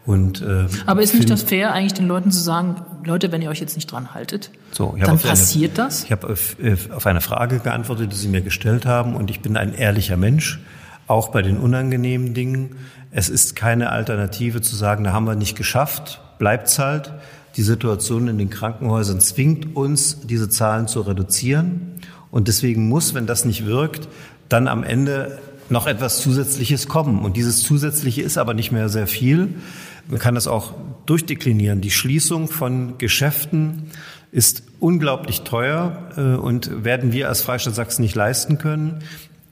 und 0.06 0.42
äh, 0.42 0.66
Aber 0.86 1.02
ist 1.02 1.14
nicht 1.14 1.30
das 1.30 1.42
fair, 1.42 1.72
eigentlich 1.72 1.94
den 1.94 2.06
Leuten 2.06 2.30
zu 2.30 2.40
sagen, 2.40 2.76
Leute, 3.04 3.32
wenn 3.32 3.40
ihr 3.42 3.50
euch 3.50 3.60
jetzt 3.60 3.76
nicht 3.76 3.90
dran 3.90 4.14
haltet, 4.14 4.50
So, 4.72 4.94
dann 4.98 5.10
auf 5.10 5.24
eine- 5.24 5.30
passiert 5.30 5.78
das? 5.78 6.04
Ich 6.04 6.12
habe 6.12 6.28
auf, 6.30 6.56
äh, 6.62 6.76
auf 6.94 7.06
eine 7.06 7.20
Frage 7.20 7.58
geantwortet, 7.60 8.12
die 8.12 8.16
Sie 8.16 8.28
mir 8.28 8.40
gestellt 8.42 8.86
haben, 8.86 9.14
und 9.16 9.30
ich 9.30 9.40
bin 9.40 9.56
ein 9.56 9.72
ehrlicher 9.74 10.16
Mensch, 10.16 10.60
auch 11.06 11.28
bei 11.28 11.42
den 11.42 11.58
unangenehmen 11.58 12.34
Dingen. 12.34 12.76
Es 13.10 13.28
ist 13.28 13.56
keine 13.56 13.90
Alternative 13.90 14.60
zu 14.60 14.74
sagen, 14.76 15.04
da 15.04 15.12
haben 15.12 15.26
wir 15.26 15.34
nicht 15.36 15.56
geschafft, 15.56 16.20
bleibt's 16.38 16.78
halt. 16.78 17.12
Die 17.56 17.62
Situation 17.62 18.26
in 18.28 18.38
den 18.38 18.50
Krankenhäusern 18.50 19.20
zwingt 19.20 19.76
uns, 19.76 20.20
diese 20.26 20.48
Zahlen 20.48 20.88
zu 20.88 21.02
reduzieren. 21.02 21.92
Und 22.30 22.48
deswegen 22.48 22.88
muss, 22.88 23.14
wenn 23.14 23.26
das 23.26 23.44
nicht 23.44 23.64
wirkt, 23.64 24.08
dann 24.48 24.66
am 24.66 24.82
Ende 24.82 25.38
noch 25.70 25.86
etwas 25.86 26.20
Zusätzliches 26.20 26.88
kommen. 26.88 27.24
Und 27.24 27.36
dieses 27.36 27.62
Zusätzliche 27.62 28.22
ist 28.22 28.38
aber 28.38 28.54
nicht 28.54 28.72
mehr 28.72 28.88
sehr 28.88 29.06
viel. 29.06 29.54
Man 30.08 30.18
kann 30.18 30.34
das 30.34 30.46
auch 30.46 30.74
durchdeklinieren. 31.06 31.80
Die 31.80 31.90
Schließung 31.90 32.48
von 32.48 32.98
Geschäften 32.98 33.90
ist 34.32 34.64
unglaublich 34.80 35.42
teuer 35.42 36.10
äh, 36.16 36.20
und 36.36 36.84
werden 36.84 37.12
wir 37.12 37.28
als 37.28 37.42
Freistaat 37.42 37.74
Sachsen 37.74 38.02
nicht 38.02 38.14
leisten 38.14 38.58
können. 38.58 39.02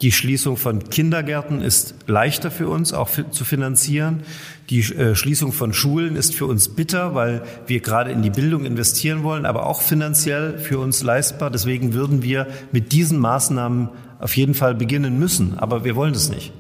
Die 0.03 0.11
Schließung 0.11 0.57
von 0.57 0.91
Kindergärten 0.91 1.63
ist 1.63 1.95
leichter 2.09 2.51
für 2.51 2.69
uns 2.69 2.93
auch 2.93 3.09
zu 3.31 3.45
finanzieren. 3.45 4.25
Die 4.69 4.81
äh, 4.81 5.15
Schließung 5.15 5.53
von 5.53 5.73
Schulen 5.73 6.17
ist 6.17 6.35
für 6.35 6.47
uns 6.47 6.69
bitter, 6.69 7.15
weil 7.15 7.43
wir 7.69 7.81
gerade 7.81 8.11
in 8.11 8.23
die 8.23 8.31
Bildung 8.31 8.65
investieren 8.65 9.23
wollen, 9.23 9.47
aber 9.47 9.67
auch 9.67 9.81
finanziell 9.81 10.59
für 10.59 10.81
uns 10.81 11.05
leistbar. 11.05 11.51
Deswegen 11.51 11.95
würden 11.95 12.23
wir 12.23 12.49
mit 12.73 12.91
diesen 12.91 13.21
Maßnahmen 13.21 13.91
auf 14.19 14.37
jeden 14.37 14.55
Fall 14.55 14.75
beginnen 14.75 15.21
müssen. 15.21 15.59
Aber 15.59 15.85
wir 15.85 15.95
wollen 15.95 16.15
es 16.15 16.31
nicht. 16.31 16.53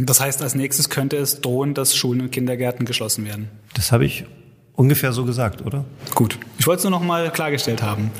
Das 0.00 0.20
heißt, 0.20 0.42
als 0.42 0.54
nächstes 0.54 0.88
könnte 0.88 1.16
es 1.16 1.42
drohen, 1.42 1.74
dass 1.74 1.94
Schulen 1.94 2.22
und 2.22 2.32
Kindergärten 2.32 2.86
geschlossen 2.86 3.24
werden. 3.24 3.48
Das 3.74 3.92
habe 3.92 4.04
ich 4.04 4.24
ungefähr 4.74 5.12
so 5.12 5.24
gesagt, 5.24 5.64
oder? 5.64 5.84
Gut. 6.14 6.38
Ich 6.58 6.66
wollte 6.66 6.78
es 6.78 6.84
nur 6.84 6.90
noch 6.90 7.02
mal 7.02 7.30
klargestellt 7.30 7.82
haben. 7.82 8.10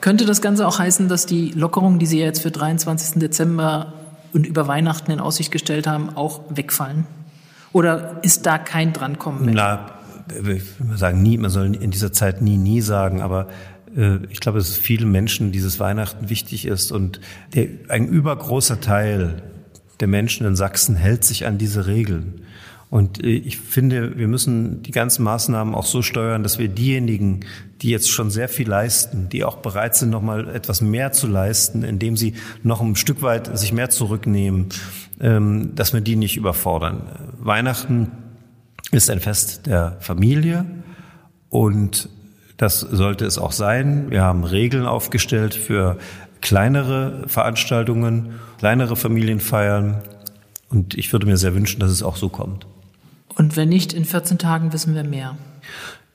Könnte 0.00 0.24
das 0.26 0.40
Ganze 0.40 0.66
auch 0.66 0.78
heißen, 0.78 1.08
dass 1.08 1.26
die 1.26 1.50
Lockerungen, 1.50 1.98
die 1.98 2.06
Sie 2.06 2.18
jetzt 2.18 2.42
für 2.42 2.50
23. 2.50 3.20
Dezember 3.20 3.92
und 4.32 4.46
über 4.46 4.68
Weihnachten 4.68 5.10
in 5.10 5.20
Aussicht 5.20 5.50
gestellt 5.50 5.86
haben, 5.86 6.10
auch 6.16 6.42
wegfallen? 6.50 7.06
Oder 7.72 8.18
ist 8.22 8.46
da 8.46 8.58
kein 8.58 8.92
Drankommen 8.92 9.44
mehr? 9.44 9.54
Na, 9.54 10.50
ich 10.50 10.62
mal 10.80 10.96
sagen, 10.96 11.22
nie, 11.22 11.38
man 11.38 11.50
soll 11.50 11.74
in 11.74 11.90
dieser 11.90 12.12
Zeit 12.12 12.42
nie, 12.42 12.56
nie 12.56 12.80
sagen, 12.80 13.22
aber 13.22 13.48
äh, 13.96 14.18
ich 14.30 14.40
glaube, 14.40 14.58
dass 14.58 14.76
vielen 14.76 15.10
Menschen 15.10 15.52
dieses 15.52 15.80
Weihnachten 15.80 16.28
wichtig 16.28 16.66
ist 16.66 16.92
und 16.92 17.20
der, 17.54 17.68
ein 17.88 18.08
übergroßer 18.08 18.80
Teil 18.80 19.42
der 20.00 20.08
Menschen 20.08 20.46
in 20.46 20.56
Sachsen 20.56 20.96
hält 20.96 21.24
sich 21.24 21.46
an 21.46 21.58
diese 21.58 21.86
Regeln. 21.86 22.42
Und 22.90 23.22
äh, 23.22 23.28
ich 23.28 23.58
finde, 23.58 24.18
wir 24.18 24.28
müssen 24.28 24.82
die 24.82 24.90
ganzen 24.90 25.22
Maßnahmen 25.24 25.74
auch 25.74 25.84
so 25.84 26.02
steuern, 26.02 26.42
dass 26.42 26.58
wir 26.58 26.68
diejenigen, 26.68 27.40
die 27.82 27.90
jetzt 27.90 28.10
schon 28.10 28.30
sehr 28.30 28.48
viel 28.48 28.68
leisten, 28.68 29.28
die 29.28 29.44
auch 29.44 29.58
bereit 29.58 29.96
sind, 29.96 30.10
noch 30.10 30.22
mal 30.22 30.48
etwas 30.48 30.80
mehr 30.80 31.12
zu 31.12 31.26
leisten, 31.26 31.82
indem 31.82 32.16
sie 32.16 32.34
noch 32.62 32.80
ein 32.80 32.96
Stück 32.96 33.22
weit 33.22 33.56
sich 33.58 33.72
mehr 33.72 33.90
zurücknehmen, 33.90 34.68
ähm, 35.20 35.74
dass 35.74 35.92
wir 35.92 36.00
die 36.00 36.16
nicht 36.16 36.36
überfordern. 36.36 37.02
Weihnachten 37.38 38.10
ist 38.90 39.10
ein 39.10 39.20
Fest 39.20 39.66
der 39.66 39.96
Familie 40.00 40.64
und 41.50 42.08
das 42.56 42.80
sollte 42.80 43.24
es 43.24 43.38
auch 43.38 43.52
sein. 43.52 44.10
Wir 44.10 44.22
haben 44.22 44.44
Regeln 44.44 44.86
aufgestellt 44.86 45.54
für 45.54 45.98
kleinere 46.40 47.24
Veranstaltungen, 47.26 48.34
kleinere 48.58 48.96
Familienfeiern 48.96 50.02
und 50.70 50.94
ich 50.94 51.12
würde 51.12 51.26
mir 51.26 51.36
sehr 51.36 51.54
wünschen, 51.54 51.80
dass 51.80 51.90
es 51.90 52.02
auch 52.02 52.16
so 52.16 52.28
kommt. 52.28 52.66
Und 53.38 53.56
wenn 53.56 53.68
nicht, 53.68 53.92
in 53.92 54.04
14 54.04 54.36
Tagen 54.36 54.72
wissen 54.72 54.94
wir 54.94 55.04
mehr. 55.04 55.36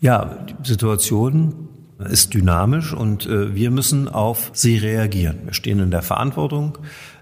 Ja, 0.01 0.45
die 0.61 0.67
Situation 0.67 1.69
ist 2.09 2.33
dynamisch 2.33 2.93
und 2.93 3.25
äh, 3.25 3.55
wir 3.55 3.71
müssen 3.71 4.09
auf 4.09 4.51
sie 4.51 4.77
reagieren. 4.77 5.39
Wir 5.45 5.53
stehen 5.53 5.79
in 5.79 5.89
der 5.89 6.01
Verantwortung, 6.01 6.77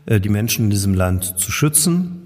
äh, 0.07 0.19
die 0.19 0.29
Menschen 0.29 0.65
in 0.65 0.69
diesem 0.71 0.95
Land 0.95 1.37
zu 1.37 1.51
schützen. 1.51 2.17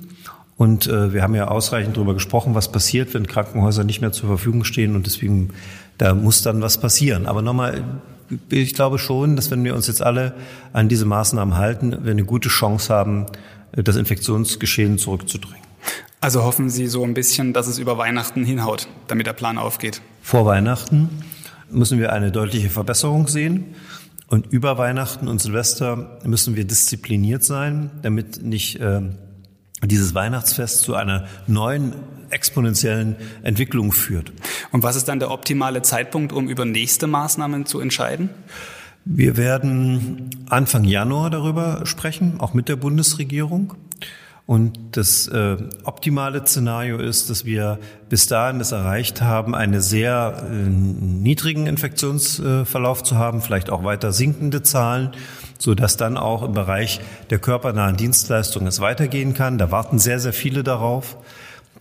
Und 0.56 0.88
äh, 0.88 1.14
wir 1.14 1.22
haben 1.22 1.36
ja 1.36 1.50
ausreichend 1.50 1.98
darüber 1.98 2.14
gesprochen, 2.14 2.56
was 2.56 2.72
passiert, 2.72 3.14
wenn 3.14 3.28
Krankenhäuser 3.28 3.84
nicht 3.84 4.00
mehr 4.00 4.14
zur 4.14 4.30
Verfügung 4.30 4.64
stehen. 4.64 4.96
Und 4.96 5.06
deswegen, 5.06 5.50
da 5.98 6.14
muss 6.14 6.44
dann 6.44 6.62
was 6.62 6.80
passieren. 6.80 7.26
Aber 7.26 7.42
nochmal, 7.42 7.84
ich 8.50 8.74
glaube 8.74 9.00
schon, 9.00 9.36
dass 9.36 9.52
wenn 9.52 9.66
wir 9.66 9.76
uns 9.76 9.88
jetzt 9.88 10.02
alle 10.02 10.34
an 10.72 10.88
diese 10.88 11.06
Maßnahmen 11.06 11.58
halten, 11.58 12.06
wir 12.06 12.12
eine 12.12 12.24
gute 12.24 12.48
Chance 12.48 12.94
haben, 12.94 13.26
äh, 13.74 13.84
das 13.84 13.98
Infektionsgeschehen 13.98 14.98
zurückzudrängen. 14.98 15.65
Also 16.26 16.42
hoffen 16.42 16.72
Sie 16.72 16.88
so 16.88 17.04
ein 17.04 17.14
bisschen, 17.14 17.54
dass 17.54 17.68
es 17.68 17.78
über 17.78 18.00
Weihnachten 18.00 18.44
hinhaut, 18.44 18.88
damit 19.06 19.28
der 19.28 19.34
Plan 19.34 19.60
aufgeht. 19.60 20.02
Vor 20.24 20.48
Weihnachten 20.48 21.08
müssen 21.70 22.00
wir 22.00 22.14
eine 22.14 22.32
deutliche 22.32 22.72
Verbesserung 22.72 23.28
sehen. 23.28 23.76
Und 24.26 24.48
über 24.48 24.80
Weihnachten 24.80 25.28
und 25.28 25.40
Silvester 25.40 26.18
müssen 26.24 26.56
wir 26.56 26.66
diszipliniert 26.66 27.44
sein, 27.44 27.92
damit 28.02 28.42
nicht 28.42 28.80
äh, 28.80 29.02
dieses 29.84 30.16
Weihnachtsfest 30.16 30.80
zu 30.80 30.96
einer 30.96 31.28
neuen 31.46 31.94
exponentiellen 32.32 33.18
Entwicklung 33.44 33.92
führt. 33.92 34.34
Und 34.72 34.82
was 34.82 34.96
ist 34.96 35.08
dann 35.08 35.20
der 35.20 35.30
optimale 35.30 35.84
Zeitpunkt, 35.84 36.34
um 36.34 36.50
über 36.50 36.66
nächste 36.66 37.06
Maßnahmen 37.06 37.68
zu 37.68 37.80
entscheiden? 37.80 38.32
Wir 39.06 39.38
werden 39.38 40.32
Anfang 40.50 40.86
Januar 40.86 41.30
darüber 41.30 41.86
sprechen, 41.86 42.40
auch 42.40 42.56
mit 42.56 42.68
der 42.68 42.78
Bundesregierung. 42.78 43.76
Und 44.48 44.78
das 44.96 45.28
äh, 45.28 45.58
optimale 45.86 46.46
Szenario 46.46 47.00
ist, 47.00 47.32
dass 47.32 47.46
wir 47.46 47.80
bis 48.10 48.28
dahin 48.28 48.60
es 48.62 48.72
erreicht 48.72 49.22
haben, 49.22 49.56
einen 49.56 49.82
sehr 49.82 50.46
äh, 50.48 50.54
niedrigen 50.54 51.66
Infektionsverlauf 51.66 53.02
zu 53.02 53.18
haben, 53.18 53.42
vielleicht 53.42 53.72
auch 53.72 53.84
weiter 53.84 54.12
sinkende 54.12 54.62
Zahlen, 54.62 55.12
so 55.58 55.74
dass 55.74 55.98
dann 55.98 56.16
auch 56.16 56.44
im 56.44 56.54
Bereich 56.54 57.02
der 57.32 57.40
körpernahen 57.40 57.98
Dienstleistungen 57.98 58.68
es 58.68 58.80
weitergehen 58.80 59.34
kann. 59.34 59.58
Da 59.58 59.72
warten 59.72 59.98
sehr, 59.98 60.20
sehr 60.20 60.34
viele 60.34 60.64
darauf 60.64 61.18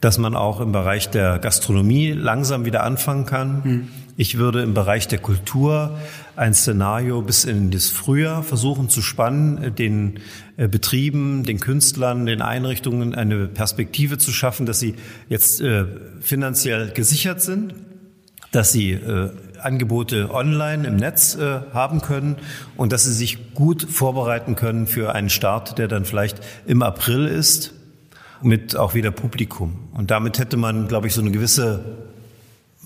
dass 0.04 0.18
man 0.18 0.36
auch 0.36 0.60
im 0.60 0.70
Bereich 0.70 1.08
der 1.08 1.38
Gastronomie 1.38 2.12
langsam 2.12 2.66
wieder 2.66 2.84
anfangen 2.84 3.24
kann. 3.24 3.88
Ich 4.18 4.36
würde 4.36 4.62
im 4.62 4.74
Bereich 4.74 5.08
der 5.08 5.18
Kultur 5.18 5.98
ein 6.36 6.52
Szenario 6.52 7.22
bis 7.22 7.46
in 7.46 7.70
das 7.70 7.88
Frühjahr 7.88 8.42
versuchen 8.42 8.90
zu 8.90 9.00
spannen, 9.00 9.74
den 9.74 10.20
äh, 10.58 10.68
Betrieben, 10.68 11.44
den 11.44 11.58
Künstlern, 11.58 12.26
den 12.26 12.42
Einrichtungen 12.42 13.14
eine 13.14 13.46
Perspektive 13.46 14.18
zu 14.18 14.30
schaffen, 14.30 14.66
dass 14.66 14.78
sie 14.78 14.94
jetzt 15.30 15.62
äh, 15.62 15.86
finanziell 16.20 16.90
gesichert 16.90 17.40
sind, 17.40 17.74
dass 18.52 18.72
sie 18.72 18.92
äh, 18.92 19.30
Angebote 19.58 20.30
online 20.30 20.86
im 20.86 20.96
Netz 20.96 21.34
äh, 21.34 21.60
haben 21.72 22.02
können 22.02 22.36
und 22.76 22.92
dass 22.92 23.04
sie 23.04 23.14
sich 23.14 23.54
gut 23.54 23.82
vorbereiten 23.90 24.54
können 24.54 24.86
für 24.86 25.14
einen 25.14 25.30
Start, 25.30 25.78
der 25.78 25.88
dann 25.88 26.04
vielleicht 26.04 26.40
im 26.66 26.82
April 26.82 27.26
ist 27.26 27.72
mit 28.44 28.76
auch 28.76 28.94
wieder 28.94 29.10
Publikum. 29.10 29.78
Und 29.92 30.10
damit 30.10 30.38
hätte 30.38 30.56
man, 30.56 30.88
glaube 30.88 31.06
ich, 31.06 31.14
so 31.14 31.20
eine 31.20 31.30
gewisse 31.30 31.84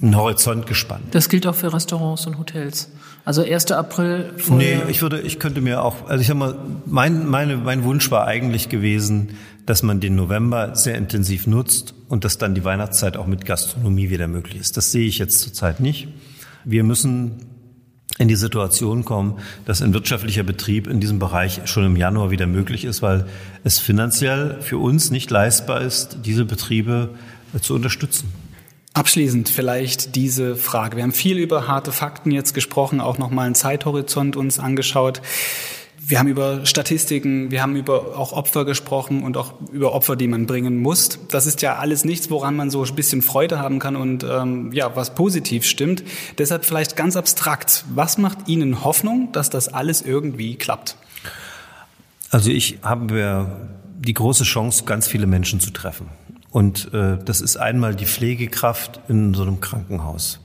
einen 0.00 0.16
Horizont 0.16 0.66
gespannt. 0.66 1.06
Das 1.10 1.28
gilt 1.28 1.46
auch 1.46 1.54
für 1.54 1.72
Restaurants 1.72 2.26
und 2.26 2.38
Hotels. 2.38 2.90
Also 3.24 3.42
1. 3.42 3.72
April 3.72 4.32
Nee, 4.48 4.78
ich 4.88 5.02
würde, 5.02 5.20
ich 5.20 5.38
könnte 5.38 5.60
mir 5.60 5.82
auch, 5.82 6.08
also 6.08 6.22
ich 6.22 6.30
habe 6.30 6.38
mal, 6.38 6.56
mein, 6.86 7.26
meine, 7.26 7.56
mein 7.56 7.84
Wunsch 7.84 8.10
war 8.10 8.26
eigentlich 8.26 8.68
gewesen, 8.68 9.30
dass 9.66 9.82
man 9.82 10.00
den 10.00 10.14
November 10.14 10.74
sehr 10.76 10.96
intensiv 10.96 11.46
nutzt 11.46 11.94
und 12.08 12.24
dass 12.24 12.38
dann 12.38 12.54
die 12.54 12.64
Weihnachtszeit 12.64 13.16
auch 13.16 13.26
mit 13.26 13.44
Gastronomie 13.44 14.08
wieder 14.08 14.28
möglich 14.28 14.58
ist. 14.58 14.76
Das 14.76 14.92
sehe 14.92 15.06
ich 15.06 15.18
jetzt 15.18 15.40
zurzeit 15.40 15.80
nicht. 15.80 16.08
Wir 16.64 16.84
müssen 16.84 17.46
in 18.18 18.28
die 18.28 18.36
Situation 18.36 19.04
kommen, 19.04 19.38
dass 19.64 19.80
ein 19.80 19.94
wirtschaftlicher 19.94 20.42
Betrieb 20.42 20.86
in 20.86 21.00
diesem 21.00 21.18
Bereich 21.18 21.62
schon 21.64 21.84
im 21.84 21.96
Januar 21.96 22.30
wieder 22.30 22.46
möglich 22.46 22.84
ist, 22.84 23.00
weil 23.00 23.26
es 23.64 23.78
finanziell 23.78 24.60
für 24.60 24.78
uns 24.78 25.10
nicht 25.10 25.30
leistbar 25.30 25.80
ist, 25.82 26.18
diese 26.24 26.44
Betriebe 26.44 27.10
äh, 27.54 27.60
zu 27.60 27.74
unterstützen. 27.74 28.32
Abschließend 28.94 29.48
vielleicht 29.48 30.16
diese 30.16 30.56
Frage. 30.56 30.96
Wir 30.96 31.04
haben 31.04 31.12
viel 31.12 31.38
über 31.38 31.68
harte 31.68 31.92
Fakten 31.92 32.32
jetzt 32.32 32.52
gesprochen, 32.52 33.00
auch 33.00 33.18
nochmal 33.18 33.46
einen 33.46 33.54
Zeithorizont 33.54 34.34
uns 34.34 34.58
angeschaut. 34.58 35.22
Wir 36.08 36.18
haben 36.18 36.28
über 36.28 36.64
Statistiken, 36.64 37.50
wir 37.50 37.60
haben 37.60 37.76
über 37.76 38.16
auch 38.16 38.32
Opfer 38.32 38.64
gesprochen 38.64 39.22
und 39.22 39.36
auch 39.36 39.52
über 39.70 39.92
Opfer, 39.92 40.16
die 40.16 40.26
man 40.26 40.46
bringen 40.46 40.78
muss. 40.78 41.18
Das 41.28 41.44
ist 41.44 41.60
ja 41.60 41.76
alles 41.76 42.06
nichts, 42.06 42.30
woran 42.30 42.56
man 42.56 42.70
so 42.70 42.82
ein 42.82 42.94
bisschen 42.94 43.20
Freude 43.20 43.58
haben 43.58 43.78
kann 43.78 43.94
und 43.94 44.24
ähm, 44.24 44.72
ja, 44.72 44.96
was 44.96 45.14
positiv 45.14 45.66
stimmt. 45.66 46.02
Deshalb 46.38 46.64
vielleicht 46.64 46.96
ganz 46.96 47.14
abstrakt. 47.14 47.84
Was 47.94 48.16
macht 48.16 48.48
Ihnen 48.48 48.84
Hoffnung, 48.84 49.32
dass 49.32 49.50
das 49.50 49.68
alles 49.68 50.00
irgendwie 50.00 50.56
klappt? 50.56 50.96
Also 52.30 52.50
ich 52.52 52.78
habe 52.80 53.46
die 53.98 54.14
große 54.14 54.44
Chance, 54.44 54.84
ganz 54.84 55.08
viele 55.08 55.26
Menschen 55.26 55.60
zu 55.60 55.72
treffen. 55.72 56.08
Und 56.50 56.90
äh, 56.94 57.18
das 57.22 57.42
ist 57.42 57.58
einmal 57.58 57.94
die 57.94 58.06
Pflegekraft 58.06 58.98
in 59.08 59.34
so 59.34 59.42
einem 59.42 59.60
Krankenhaus. 59.60 60.40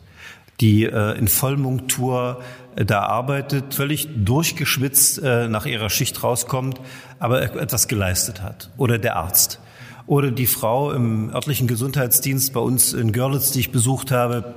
die 0.59 0.83
äh, 0.83 1.17
in 1.17 1.27
Vollmontur 1.27 2.41
da 2.75 3.01
arbeitet, 3.01 3.73
völlig 3.73 4.07
durchgeschwitzt 4.15 5.21
äh, 5.23 5.47
nach 5.47 5.65
ihrer 5.65 5.89
Schicht 5.89 6.23
rauskommt, 6.23 6.79
aber 7.19 7.41
etwas 7.41 7.87
geleistet 7.87 8.41
hat. 8.41 8.69
Oder 8.77 8.97
der 8.97 9.15
Arzt. 9.15 9.59
Oder 10.05 10.31
die 10.31 10.47
Frau 10.47 10.91
im 10.91 11.29
örtlichen 11.33 11.67
Gesundheitsdienst 11.67 12.53
bei 12.53 12.59
uns 12.59 12.93
in 12.93 13.11
Görlitz, 13.11 13.51
die 13.51 13.61
ich 13.61 13.71
besucht 13.71 14.11
habe, 14.11 14.53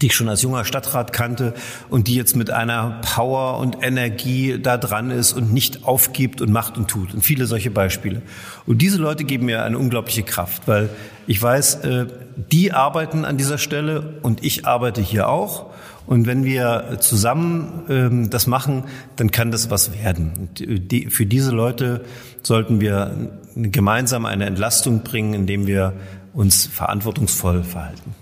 die 0.00 0.06
ich 0.06 0.14
schon 0.14 0.28
als 0.28 0.42
junger 0.42 0.64
Stadtrat 0.64 1.12
kannte 1.12 1.54
und 1.88 2.06
die 2.06 2.14
jetzt 2.14 2.36
mit 2.36 2.50
einer 2.50 3.00
Power 3.02 3.58
und 3.58 3.78
Energie 3.82 4.58
da 4.60 4.76
dran 4.76 5.10
ist 5.10 5.32
und 5.32 5.52
nicht 5.52 5.84
aufgibt 5.84 6.40
und 6.40 6.52
macht 6.52 6.78
und 6.78 6.88
tut. 6.88 7.12
Und 7.12 7.22
viele 7.22 7.46
solche 7.46 7.70
Beispiele. 7.70 8.22
Und 8.66 8.82
diese 8.82 8.98
Leute 8.98 9.24
geben 9.24 9.46
mir 9.46 9.64
eine 9.64 9.78
unglaubliche 9.78 10.22
Kraft, 10.22 10.62
weil 10.66 10.90
ich 11.26 11.42
weiß, 11.42 11.76
äh, 11.84 12.06
die 12.36 12.72
arbeiten 12.72 13.24
an 13.24 13.36
dieser 13.36 13.58
Stelle 13.58 14.14
und 14.22 14.44
ich 14.44 14.66
arbeite 14.66 15.00
hier 15.00 15.28
auch. 15.28 15.66
Und 16.10 16.26
wenn 16.26 16.42
wir 16.42 16.96
zusammen 16.98 17.84
ähm, 17.88 18.30
das 18.30 18.48
machen, 18.48 18.82
dann 19.14 19.30
kann 19.30 19.52
das 19.52 19.70
was 19.70 19.94
werden. 19.94 20.50
Und 20.58 21.12
für 21.12 21.24
diese 21.24 21.52
Leute 21.52 22.04
sollten 22.42 22.80
wir 22.80 23.30
gemeinsam 23.54 24.26
eine 24.26 24.46
Entlastung 24.46 25.04
bringen, 25.04 25.34
indem 25.34 25.68
wir 25.68 25.92
uns 26.32 26.66
verantwortungsvoll 26.66 27.62
verhalten. 27.62 28.16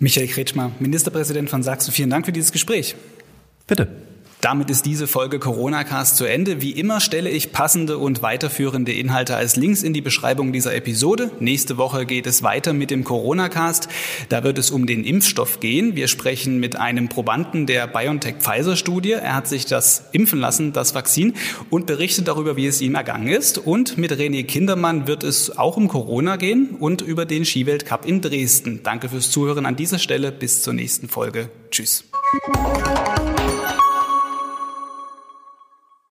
Michael 0.00 0.26
Kretschmer, 0.26 0.72
Ministerpräsident 0.80 1.48
von 1.48 1.62
Sachsen, 1.62 1.92
vielen 1.92 2.10
Dank 2.10 2.26
für 2.26 2.32
dieses 2.32 2.50
Gespräch. 2.50 2.96
Bitte. 3.68 3.86
Damit 4.42 4.70
ist 4.70 4.86
diese 4.86 5.06
Folge 5.06 5.38
Corona-Cast 5.38 6.16
zu 6.16 6.24
Ende. 6.24 6.60
Wie 6.60 6.72
immer 6.72 6.98
stelle 6.98 7.30
ich 7.30 7.52
passende 7.52 7.96
und 7.98 8.22
weiterführende 8.22 8.90
Inhalte 8.92 9.36
als 9.36 9.54
Links 9.54 9.84
in 9.84 9.92
die 9.92 10.00
Beschreibung 10.00 10.52
dieser 10.52 10.74
Episode. 10.74 11.30
Nächste 11.38 11.76
Woche 11.76 12.06
geht 12.06 12.26
es 12.26 12.42
weiter 12.42 12.72
mit 12.72 12.90
dem 12.90 13.04
Corona-Cast. 13.04 13.86
Da 14.30 14.42
wird 14.42 14.58
es 14.58 14.72
um 14.72 14.86
den 14.86 15.04
Impfstoff 15.04 15.60
gehen. 15.60 15.94
Wir 15.94 16.08
sprechen 16.08 16.58
mit 16.58 16.74
einem 16.74 17.08
Probanden 17.08 17.66
der 17.66 17.86
BioNTech-Pfizer-Studie. 17.86 19.12
Er 19.12 19.36
hat 19.36 19.46
sich 19.46 19.66
das 19.66 20.06
impfen 20.10 20.40
lassen, 20.40 20.72
das 20.72 20.96
Vakzin, 20.96 21.34
und 21.70 21.86
berichtet 21.86 22.26
darüber, 22.26 22.56
wie 22.56 22.66
es 22.66 22.80
ihm 22.80 22.96
ergangen 22.96 23.28
ist. 23.28 23.58
Und 23.58 23.96
mit 23.96 24.10
René 24.10 24.42
Kindermann 24.42 25.06
wird 25.06 25.22
es 25.22 25.56
auch 25.56 25.76
um 25.76 25.86
Corona 25.86 26.34
gehen 26.34 26.70
und 26.80 27.00
über 27.00 27.26
den 27.26 27.44
Skiweltcup 27.44 28.04
in 28.06 28.20
Dresden. 28.20 28.80
Danke 28.82 29.08
fürs 29.08 29.30
Zuhören 29.30 29.66
an 29.66 29.76
dieser 29.76 30.00
Stelle. 30.00 30.32
Bis 30.32 30.62
zur 30.62 30.72
nächsten 30.72 31.08
Folge. 31.08 31.48
Tschüss. 31.70 32.02